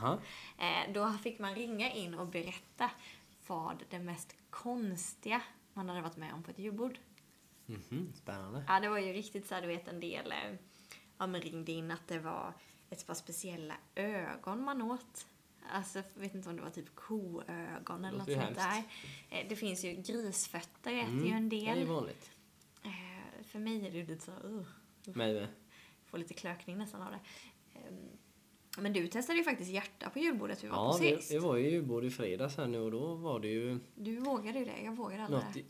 [0.57, 2.89] Eh, då fick man ringa in och berätta
[3.47, 5.41] vad det mest konstiga
[5.74, 6.99] man hade varit med om på ett julbord.
[7.65, 8.63] Mhm, Spännande.
[8.67, 10.55] Ja, det var ju riktigt så här, du vet en del, eh,
[11.17, 12.53] ja men ringde in att det var
[12.93, 15.25] ett par speciella ögon man åt.
[15.71, 18.83] Alltså, jag vet inte om det var typ koögon eller något sånt där.
[19.29, 21.87] Eh, Det finns ju grisfötter, äter ju en Mm, Det är ju del.
[21.87, 22.31] vanligt.
[22.83, 24.65] Eh, För mig är det ju lite så, uh,
[25.05, 25.47] Mig med.
[26.05, 27.19] får lite klökning nästan av det.
[27.79, 28.09] Ehm,
[28.77, 31.31] Men du testade ju faktiskt hjärta på julbordet vi var Ja, på sist.
[31.31, 34.59] vi var ju julbord i fredags här nu och då var det ju Du vågade
[34.59, 35.63] ju det, jag vågade aldrig något det.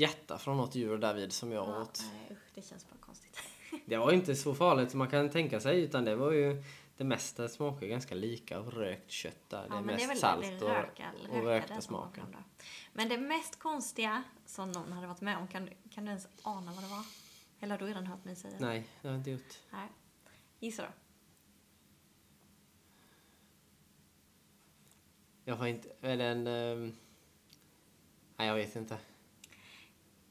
[0.00, 2.04] hjärta från något djur därvid som jag Ja, åt.
[2.12, 3.38] nej, usch, det känns bara konstigt.
[3.84, 6.62] Det var inte så farligt som man kan tänka sig utan det var ju
[6.96, 9.68] det mesta smakar ganska lika av rökt kött där.
[9.68, 12.36] Det är mest salt det och, röka, och rökade rökta som var smaken.
[12.92, 16.28] Men det mest konstiga som någon hade varit med om, kan, du- kan du ens
[16.42, 17.04] ana vad det var?
[17.60, 18.66] Eller har du redan hört mig säga det?
[18.66, 19.58] Nej, det har jag inte gjort.
[19.72, 19.88] Nej.
[20.60, 20.88] Gissa då.
[25.44, 25.88] Jag har inte...
[26.00, 26.46] Är det en...
[26.46, 26.92] ehm,
[28.36, 28.98] Nej, jag vet inte.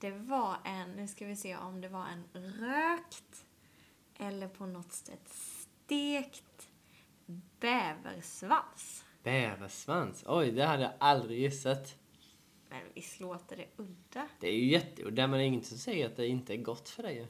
[0.01, 3.45] Det var en, nu ska vi se om det var en rökt
[4.17, 6.69] eller på något sätt stekt
[7.59, 9.05] bäversvans.
[9.23, 10.23] Bäversvans.
[10.27, 11.95] Oj, det hade jag aldrig gissat.
[12.69, 14.27] Men visst låter det udda?
[14.39, 16.89] Det är ju jätteudda, men det är inget som säger att det inte är gott
[16.89, 17.27] för dig.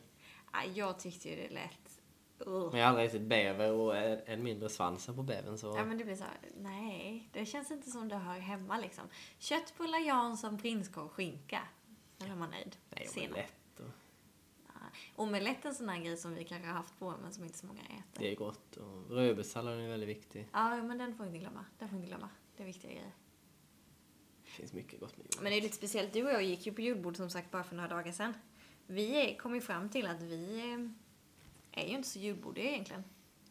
[0.53, 1.99] Nej, jag tyckte ju det lät...
[2.47, 2.71] Uh.
[2.71, 5.67] Men jag har aldrig ätit bäver och en en mindre svansen på bävern så...
[5.77, 9.03] Ja men det blir så här, nej, det känns inte som det hör hemma liksom.
[9.39, 11.61] Köttbullar Jansson, prinskorv, skinka.
[12.25, 12.77] Då är man nöjd.
[12.89, 13.85] Nej, omelett och...
[14.65, 14.91] Nej.
[15.15, 17.57] Omelett är en sån här grej som vi kanske har haft på men som inte
[17.57, 18.03] så många äter.
[18.19, 18.77] Det är gott.
[18.77, 20.47] Och rödbetssallad är väldigt viktig.
[20.53, 21.65] Ja, men den får vi inte glömma.
[21.79, 22.29] Den får vi inte glömma.
[22.57, 23.11] Det är viktiga grejer.
[24.45, 25.43] Det finns mycket gott med jul.
[25.43, 26.13] Men det är lite speciellt.
[26.13, 28.33] Du och jag gick ju på julbord som sagt bara för några dagar sedan.
[28.87, 33.03] Vi kom ju fram till att vi eh, är ju inte så julbordiga egentligen.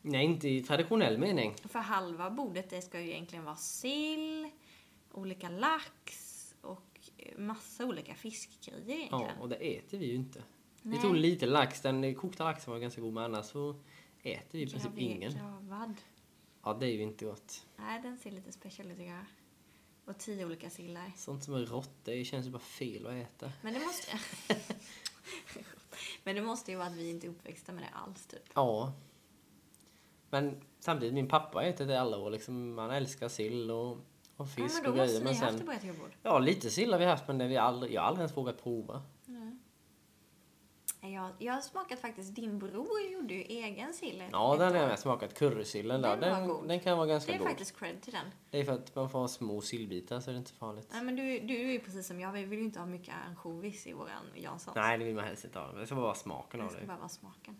[0.02, 1.54] Nej, inte i traditionell mening.
[1.68, 4.50] För halva bordet det ska ju egentligen vara sill,
[5.12, 6.29] olika lax
[7.38, 9.38] massa olika fiskgrejer Ja, egentligen.
[9.40, 10.42] och det äter vi ju inte.
[10.82, 10.96] Nej.
[10.98, 11.80] Vi tog lite lax.
[11.80, 13.70] Den kokta laxen var ganska god, men annars så
[14.22, 15.32] äter vi i princip ingen.
[15.32, 15.94] Gravad.
[16.62, 17.66] Ja, det är ju inte gott.
[17.76, 19.24] Nej, den ser lite speciell ut tycker jag.
[20.04, 21.12] Och tio olika sillar.
[21.16, 23.52] Sånt som är rått, det känns ju bara fel att äta.
[23.62, 24.18] Men det måste...
[26.24, 28.50] Men det måste ju vara att vi inte är uppväxta med det alls typ.
[28.54, 28.92] Ja.
[30.30, 32.30] Men samtidigt, min pappa har ätit det alla år.
[32.30, 33.98] Liksom, man älskar sill och,
[34.40, 35.18] och fisk ja, men då och måste grejer.
[35.18, 36.10] ni Men haft det sen, på ert julbord.
[36.22, 38.62] ja, lite sill har vi haft, men det vi aldrig, jag har aldrig ens vågat
[38.62, 39.02] prova.
[41.02, 44.24] Jag, jag har smakat faktiskt, din bror gjorde ju egen sill.
[44.32, 45.34] Ja, den har jag smakat.
[45.34, 46.16] Currysillen där.
[46.16, 46.68] Den Den, god.
[46.68, 47.46] den kan vara Det ganska är god.
[47.48, 48.26] faktiskt cred till den.
[48.50, 50.88] Det är för att man får ha små sillbitar så är det inte farligt.
[50.92, 53.14] Nej men du, du är ju precis som jag, vi vill ju inte ha mycket
[53.28, 54.76] ansjovis i våran Janssons.
[54.76, 55.72] Nej, det vill man helst inte ha.
[55.72, 56.86] Det ska bara vara smaken Det av ska det.
[56.86, 57.56] bara vara smaken.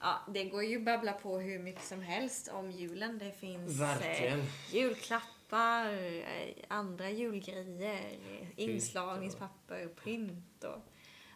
[0.00, 3.18] Ja, det går ju att babbla på hur mycket som helst om julen.
[3.18, 4.40] Det finns Verkligen.
[4.40, 8.18] eh, julklappar, eh, andra julgrejer,
[8.56, 10.78] inslagningspapper, pynt och...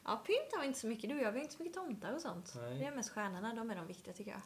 [0.04, 1.10] Ja, pynt har vi inte så mycket.
[1.10, 2.52] Du och jag, vi har inte så mycket tomtar och sånt.
[2.56, 2.78] Nej.
[2.78, 4.40] Det är mest stjärnorna, de är de viktiga tycker jag.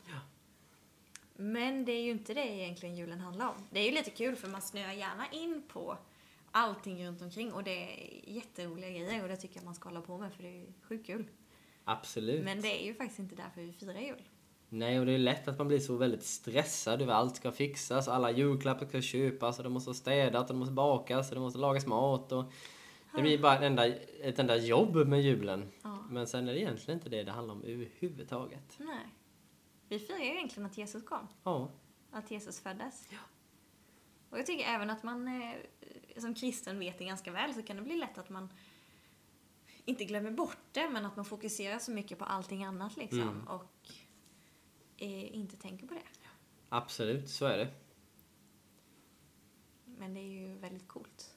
[1.37, 3.67] Men det är ju inte det egentligen julen handlar om.
[3.71, 5.99] Det är ju lite kul för man snöar gärna in på
[6.51, 10.01] allting runt omkring och det är jätteroliga grejer och det tycker jag man ska hålla
[10.01, 11.27] på med för det är ju sjukt kul.
[11.85, 12.45] Absolut.
[12.45, 14.23] Men det är ju faktiskt inte därför vi firar jul.
[14.75, 18.09] Nej, och det är lätt att man blir så väldigt stressad över allt ska fixas.
[18.09, 21.59] Alla julklappar ska köpas och det måste städas och det måste bakas och det måste
[21.59, 22.33] lagas mat.
[22.33, 22.45] Och
[23.15, 25.73] det blir bara ett enda, ett enda jobb med julen.
[25.83, 25.99] Ja.
[26.11, 28.77] Men sen är det egentligen inte det det handlar om överhuvudtaget.
[28.79, 29.07] Nej.
[29.89, 31.29] Vi firar ju egentligen att Jesus kom.
[31.45, 31.71] Ja,
[32.11, 33.09] Att Jesus föddes.
[34.31, 35.55] Och jag tycker även att man eh,
[36.21, 38.49] som kristen vet det ganska väl så kan det bli lätt att man
[39.85, 43.49] inte glömmer bort det men att man fokuserar så mycket på allting annat liksom Mm.
[43.49, 43.82] och
[45.11, 46.03] inte tänker på det.
[46.69, 47.29] absolut.
[47.29, 47.69] Så är det.
[49.85, 51.37] Men det är ju väldigt coolt.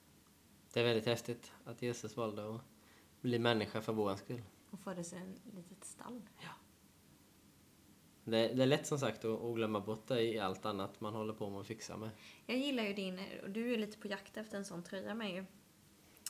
[0.74, 2.62] Det är väldigt häftigt att Jesus valde att
[3.22, 4.42] bli människa för vår skull.
[4.70, 6.22] Och föddes i ett litet stall.
[8.24, 11.16] Det, det är lätt som sagt att, att glömma bort det i allt annat man
[11.16, 12.10] håller på med och fixar med.
[12.46, 15.34] Jag gillar ju din, och du är lite på jakt efter en sån tröja med
[15.34, 15.46] ju.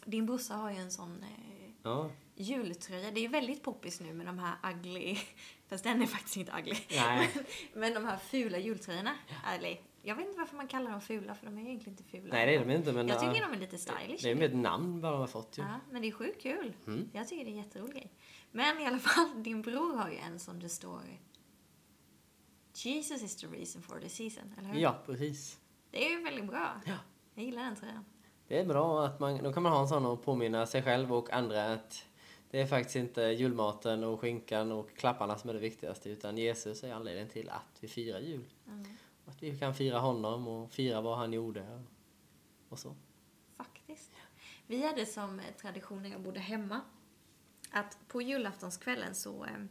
[0.06, 3.12] Din brorsa har ju en sån eh, Ja, jultröja.
[3.12, 5.18] Det är ju väldigt poppis nu med de här ugly,
[5.68, 6.76] fast den är faktiskt inte ugly.
[6.90, 7.30] Nej.
[7.74, 9.16] Men de här fula jultröjorna.
[9.54, 12.12] Eller, jag vet inte varför man kallar dem fula, för de är ju egentligen inte
[12.12, 12.34] fula.
[12.34, 12.94] Nej, det är de inte.
[12.94, 14.24] Men jag ja, tycker de är lite stylish.
[14.24, 15.62] det är med ett namn bara de har fått ju.
[15.62, 16.74] Ja, men det är sjukt kul.
[16.88, 17.10] Mm.
[17.14, 18.12] Jag tycker det är en jätterolig grej.
[18.52, 21.02] Men i alla fall, din bror har ju en som det står
[22.74, 24.80] Jesus is the reason for the season, eller hur?
[24.80, 25.60] Ja, precis.
[25.92, 26.82] Det är ju väldigt bra.
[26.86, 26.98] Ja.
[27.34, 28.06] Jag gillar den tröjan.
[28.48, 31.14] Det är bra att man, då kan man ha en sån och påminna sig själv
[31.14, 32.06] och andra att
[32.52, 36.84] det är faktiskt inte julmaten och skinkan och klapparna som är det viktigaste utan Jesus
[36.84, 38.46] är anledningen till att vi firar jul.
[38.68, 38.86] Mm.
[39.26, 41.84] Och Att vi kan fira honom och fira vad han gjorde
[42.70, 42.96] och, så.
[43.58, 44.12] Faktiskt.
[44.68, 46.82] Vi hade som tradition när jag bodde hemma
[47.72, 49.66] att på julaftonskvällen så, eh,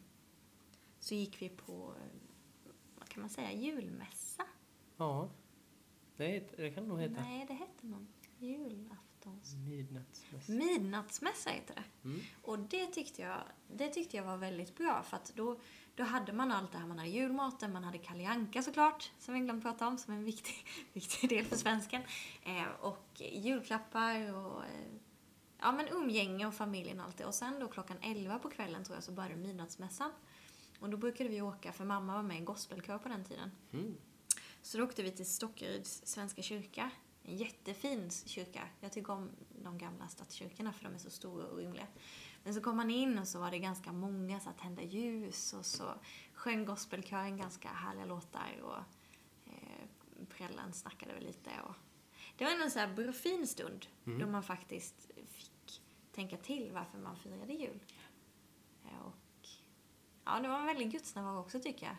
[0.99, 4.47] så gick vi på, eh, vad kan man säga, julmässa.
[4.97, 5.31] Ja,
[6.16, 7.20] det, det kan det nog heta.
[7.20, 8.14] Nej, det hette någon.
[8.39, 9.55] Julaftons...
[9.68, 10.53] Midnattsmässa.
[10.53, 12.09] Midnattsmässa heter det.
[12.09, 12.20] Mm.
[12.43, 15.61] Och det tyckte, jag, det tyckte jag var väldigt bra för att då,
[15.95, 16.87] då hade man allt det här.
[16.87, 20.18] Man hade julmaten, man hade Kalle Anka såklart, som vi glömde prata om, som är
[20.18, 22.03] en viktig, viktig del för svensken.
[22.43, 24.93] Eh, och julklappar och eh,
[25.59, 27.24] ja, men umgänge och familjen och allt det.
[27.24, 30.11] Och sen då klockan 11 på kvällen tror jag så började midnattsmässan.
[30.80, 33.51] Och då brukade vi åka, för mamma var med i en gospelkör på den tiden.
[33.72, 33.97] Mm.
[34.62, 36.91] Så då åkte vi till Stockeryds svenska kyrka.
[37.27, 38.68] En jättefin kyrka.
[38.81, 39.31] Jag tycker om
[39.62, 41.87] de gamla stadskyrkorna för de är så stora och rymliga.
[42.45, 45.53] Men så kom man in och så var det ganska många så att tända ljus
[45.53, 45.95] och så
[46.35, 48.77] sjöng gospelkören ganska härliga låtar och
[49.53, 49.87] eh,
[50.29, 51.51] prällen snackade väl lite.
[51.68, 51.75] Och
[52.37, 53.87] det var ändå en så här bra, fin stund
[54.20, 57.81] då man faktiskt fick tänka till varför man firade jul.
[58.85, 59.49] Eh, Och
[60.25, 61.97] ja, det var en väldigt gudsnärvaro också tycker jag,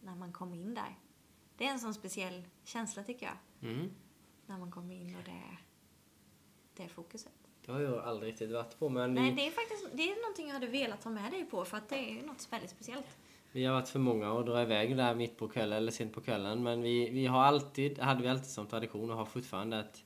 [0.00, 0.98] när man kom in där.
[1.56, 3.36] Det är en sån speciell känsla tycker jag,
[3.70, 3.90] Mm.
[4.46, 5.56] När man kommer in och det,
[6.76, 7.32] det är fokuset.
[7.66, 10.22] Det har jag aldrig riktigt varit på men Nej, vi, det är faktiskt det är
[10.22, 13.06] någonting jag hade velat ha med dig på för att det är något väldigt speciellt.
[13.52, 16.20] vi har varit för många och dra iväg där mitt på kvällen eller sent på
[16.20, 20.02] kvällen men vi, vi har alltid, hade vi alltid som tradition och har fortfarande att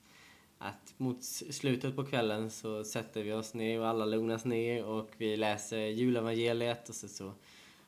[0.62, 5.10] att mot slutet på kvällen så sätter vi oss ner och alla lugnas ner och
[5.16, 7.32] vi läser julevangeliet och så, så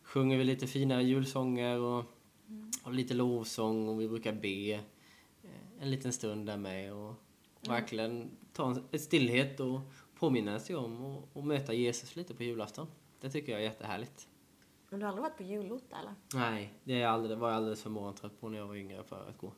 [0.02, 2.04] sjunger vi lite finare julsånger och,
[2.84, 4.80] och lite lovsång och vi brukar be
[5.82, 7.14] en liten stund där med och
[7.68, 9.80] verkligen ta en ett stillhet och
[10.14, 12.86] påminna sig om och, och möta Jesus lite på julafton.
[13.20, 14.28] Det tycker jag är jättehärligt.
[14.88, 16.14] Men du har aldrig varit på julotta eller?
[16.34, 19.28] Nej, det är alldeles, var jag alldeles för morgontrött på när jag var yngre för
[19.28, 19.52] att gå.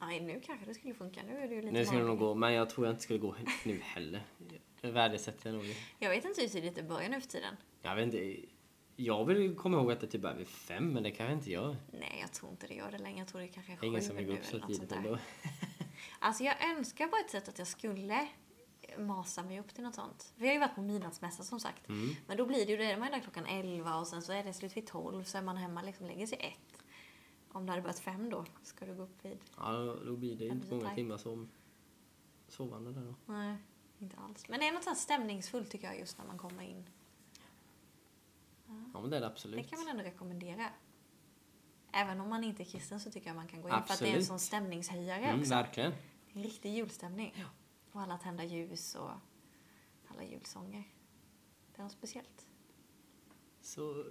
[0.00, 1.20] Nej, nu kanske det skulle funka.
[1.22, 3.02] Nu är du ju lite Nu skulle det nog gå, men jag tror jag inte
[3.02, 3.34] skulle gå
[3.64, 4.26] nu heller.
[4.80, 5.76] Det värdesätter jag nog.
[5.98, 7.56] Jag vet inte hur tidigt det börjar nu för tiden.
[7.82, 8.48] Jag vet inte.
[8.96, 11.76] Jag vill komma ihåg att det typ börjar vid fem, men det kanske inte gör.
[11.92, 13.18] Nej, jag tror inte det gör det längre.
[13.18, 15.18] Jag tror det kanske är är ingen sju som vill gå upp så tidigt ändå.
[16.18, 18.28] Alltså jag önskar på ett sätt att jag skulle
[18.98, 20.32] masa mig upp till något sånt.
[20.36, 21.88] Vi har ju varit på midnattsmässa som sagt.
[21.88, 22.14] Mm.
[22.26, 24.44] Men då blir det ju det, man är där klockan 11 och sen så är
[24.44, 26.82] det slut vid 12 så är man hemma liksom lägger sig ett.
[27.52, 29.38] Om det hade börjat fem då, ska du gå upp vid?
[29.56, 31.50] Ja, då- då blir det ju inte är många timmar som
[32.48, 33.32] sovande där då.
[33.32, 33.56] Nej,
[33.98, 34.48] inte alls.
[34.48, 36.86] Men det är något sånt stämningsfullt tycker jag just när man kommer in.
[38.66, 39.70] Ja, men det är det Det absolut.
[39.70, 40.68] kan man ändå rekommendera.
[41.92, 43.86] Även om man inte är kristen så tycker jag man kan gå in för att
[43.86, 44.26] det är en Absolut.
[44.26, 45.50] sån stämningshöjare Mm, också.
[45.50, 45.92] verkligen.
[46.32, 47.44] En riktig julstämning.
[47.92, 49.10] Och alla tända ljus och
[50.08, 50.84] alla julsånger.
[51.74, 52.46] Det är något speciellt.
[53.60, 54.04] Så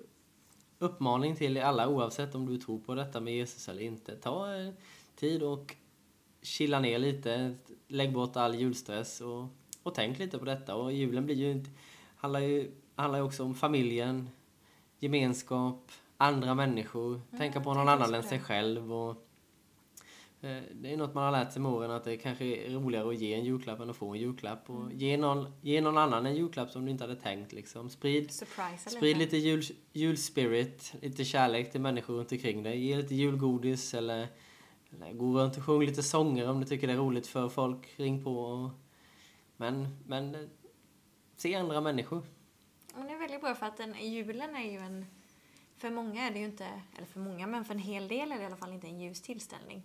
[0.79, 4.15] uppmaning till alla oavsett om du tror på detta med Jesus eller inte.
[4.15, 4.73] Ta eh,
[5.15, 5.75] tid och
[6.41, 7.55] chilla ner lite.
[7.87, 9.45] Lägg bort all julstress och,
[9.83, 10.75] och tänk lite på detta.
[10.75, 11.69] Och julen blir ju inte,
[12.15, 14.29] handlar ju handlar ju också om familjen,
[15.03, 17.21] gemenskap, andra människor.
[17.37, 18.93] tänka på någon annan än sig själv.
[18.93, 19.09] Och,
[20.41, 23.09] eh, det är något man har lärt sig med åren att det kanske är roligare
[23.09, 24.69] att ge en julklapp än att få en julklapp.
[24.69, 27.53] Och ge, någon, ge någon annan en julklapp som du inte hade tänkt.
[27.53, 27.89] Liksom.
[27.89, 32.85] Sprid Surprise Sprid lite jul, julspirit, lite kärlek till människor runt omkring dig.
[32.85, 34.27] Ge lite julgodis eller,
[34.91, 37.93] eller gå runt och sjung lite sånger om du tycker det är roligt för folk.
[37.95, 38.39] Ring på.
[38.39, 38.69] Och,
[39.57, 40.41] men, men eh,
[41.37, 42.23] se andra människor.
[42.95, 45.05] Det är väldigt bra för att den, julen är ju en...
[45.77, 48.35] För många är det ju inte, eller för många, men för en hel del är
[48.37, 49.83] det i alla fall inte en ljus tillställning.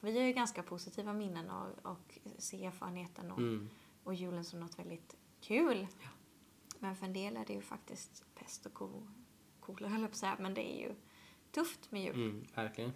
[0.00, 3.70] Vi har ju ganska positiva minnen och, och ser erfarenheten och, Mm.
[4.04, 5.86] och julen som något väldigt kul.
[6.78, 9.06] Men för en del är det ju faktiskt pest och ko,
[9.60, 10.94] kolera höll jag på att säga, men det är ju
[11.50, 12.14] tufft med jul.
[12.14, 12.92] Mm, verkligen.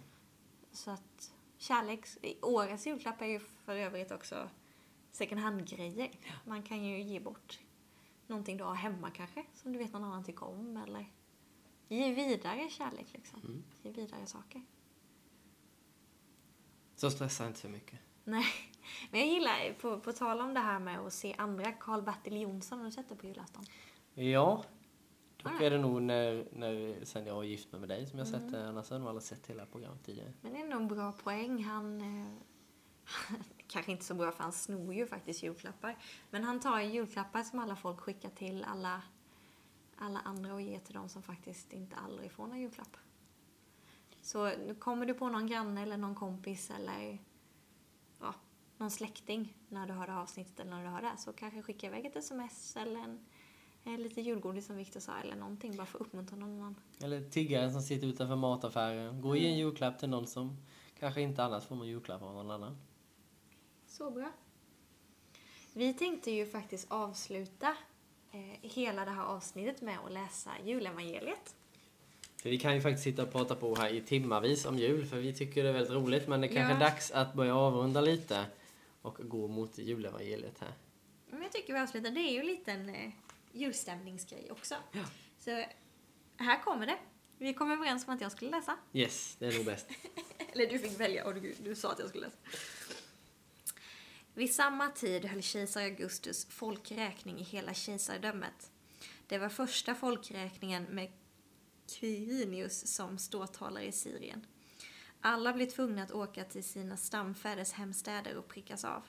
[0.71, 2.05] Så att kärlek,
[2.41, 4.49] årets julklapp är ju för övrigt också
[5.11, 6.11] second hand-grejer.
[6.45, 7.59] Man kan ju ge bort
[8.27, 11.05] någonting du har hemma kanske, som du vet någon annan tycker om eller
[11.87, 13.39] ge vidare kärlek liksom.
[13.39, 13.63] Mm.
[13.81, 14.61] Ge vidare saker.
[16.95, 17.99] Så stressa inte för mycket.
[18.23, 18.45] Nej,
[19.11, 22.77] men jag gillar, på, på tal om det här med att se andra, Karl-Bertil Jonsson,
[22.79, 23.63] har du sett det på julafton?
[24.13, 24.63] Ja.
[25.43, 25.63] Dock Ah.
[25.63, 28.39] är det nog när, när sen jag gift mig med dig som jag Mm.
[28.41, 28.67] sett det.
[28.69, 30.33] Annars har jag nog aldrig sett hela programmet tidigare.
[30.41, 31.63] Men det är nog en bra poäng.
[31.63, 31.99] Han...
[33.75, 35.97] Kanske inte så bra för han snor ju faktiskt julklappar.
[36.29, 39.01] Men han tar ju julklappar som alla folk skickar till alla,
[39.95, 42.97] alla andra och ger till de som faktiskt inte aldrig får någon julklapp.
[44.21, 47.19] Så nu kommer du på någon granne eller någon kompis eller
[48.19, 48.33] ja,
[48.77, 51.33] någon släkting när du hör det här avsnittet eller när du hör det här, så
[51.33, 53.25] kanske skicka iväg ett sms eller en,
[53.83, 56.75] en lite julgodis som Viktor sa eller någonting bara för att uppmuntra någon annan.
[57.03, 59.21] Eller tiggaren som sitter utanför mataffären.
[59.21, 60.57] Gå och ge en julklapp till någon som
[60.99, 62.77] kanske inte annars får någon julklapp av någon annan.
[63.97, 64.31] Så bra.
[65.73, 67.75] Vi tänkte ju faktiskt avsluta
[68.31, 71.55] eh, hela det här avsnittet med att läsa julevangeliet.
[72.41, 75.17] För vi kan ju faktiskt sitta och prata på här i timmavis om jul för
[75.17, 76.75] vi tycker det är väldigt roligt men det kanske Ja.
[76.75, 78.45] är dags att börja avrunda lite
[79.01, 80.73] och gå mot julevangeliet här.
[81.29, 82.11] Men jag tycker vi avslutar.
[82.11, 83.11] Det är ju en liten eh,
[83.51, 84.75] julstämningsgrej också.
[84.91, 85.03] Ja.
[85.39, 85.65] Så
[86.37, 86.97] här kommer det.
[87.37, 88.77] Vi kom överens om att jag skulle läsa.
[88.93, 89.87] Yes, det är nog bäst.
[90.53, 92.37] Eller du fick välja och du, du sa att jag skulle läsa.
[94.37, 98.71] Vid samma tid höll kejsar Augustus folkräkning i hela kejsardömet.
[99.27, 101.11] Det var första folkräkningen med
[101.99, 104.45] Quirinius som ståthållare i Syrien.
[105.21, 109.03] Alla blev tvungna att åka till sina stamfäders hemstäder och prickas av.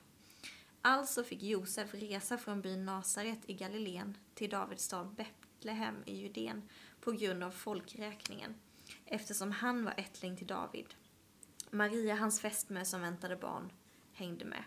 [0.82, 6.68] Alltså fick Josef resa från byn Nasaret i Galileen till Davids stad Betlehem i Judeen
[7.00, 8.54] på grund av folkräkningen,
[9.04, 10.94] eftersom han var ättling till David.
[11.70, 13.72] Maria, hans fästmö som väntade barn,
[14.12, 14.64] hängde med.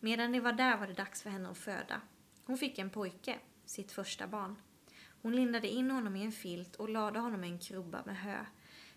[0.00, 2.00] Medan de var där var det dags för henne att föda.
[2.44, 4.56] Hon fick en pojke, sitt första barn.
[5.22, 8.44] Hon lindade in honom i en filt och lade honom i en krubba med hö,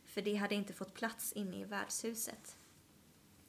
[0.05, 2.57] för de hade inte fått plats inne i värdshuset.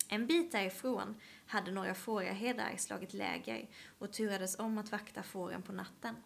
[0.09, 1.15] En bit därifrån
[1.47, 6.17] hade några fåraherdar slagit läger och turades om att vakta fåren på natten.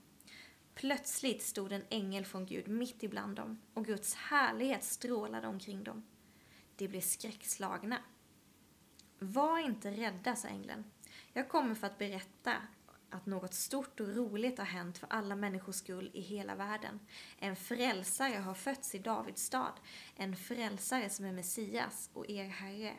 [0.74, 6.06] Plötsligt stod en ängel från Gud mitt ibland dem och Guds härlighet strålade omkring dem.
[6.76, 7.98] De blev skräckslagna.
[9.18, 10.84] Var inte rädda, sa ängeln.
[11.36, 12.52] Jag kommer för att berätta
[13.10, 17.00] att något stort och roligt har hänt för alla människors skull i hela världen.
[17.38, 19.72] En frälsare har fötts i Davids stad,
[20.14, 22.94] en frälsare som är Messias och er Herre.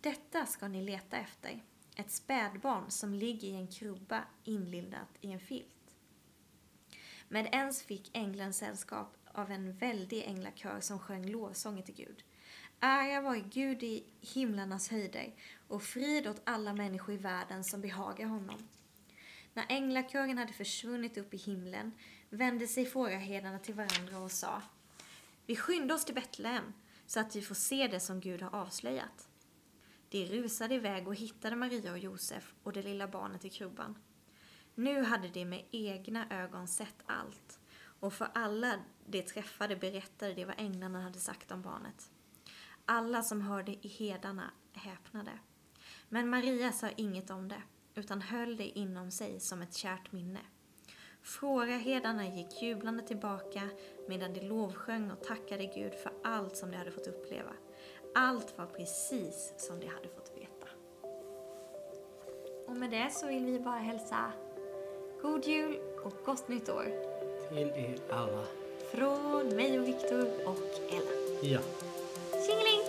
[0.00, 1.62] Detta ska ni leta efter,
[1.96, 5.96] ett spädbarn som ligger i en krubba inlindat i en filt.
[7.28, 12.24] Med ens fick ängeln sällskap av en väldig änglakör som sjöng lovsånger till Gud.
[12.86, 15.34] Ära vare Gud i himlarnas höjder
[15.68, 18.68] och frid åt alla människor i världen som behagar honom.
[19.52, 21.92] När änglakören hade försvunnit upp i himlen
[22.30, 24.62] vände sig fåraherdarna till varandra och sa
[25.46, 26.72] Vi skyndar oss till Betlehem
[27.06, 29.28] så att vi får se det som Gud har avslöjat.
[30.08, 33.98] De rusade iväg och hittade Maria och Josef och det lilla barnet i krubban.
[34.74, 37.60] Nu hade de med egna ögon sett allt
[38.00, 42.10] och för alla de träffade berättade de vad änglarna hade sagt om barnet.
[42.86, 45.30] Alla som hörde i herdarna häpnade.
[46.08, 47.62] Men Maria sa inget om det,
[47.94, 50.40] utan höll det inom sig som ett kärt minne.
[51.22, 53.68] Fåraherdarna gick jublande tillbaka
[54.08, 57.52] medan de lovsjöng och tackade Gud för allt som de hade fått uppleva.
[58.14, 60.66] Allt var precis som de hade fått veta.
[62.66, 64.32] Och med det så vill vi bara hälsa
[65.22, 66.84] God Jul och Gott Nytt År
[67.48, 68.44] Till er alla.
[68.92, 71.40] från mig och Viktor och Ella.
[71.42, 71.60] Ja.
[72.44, 72.83] 心灵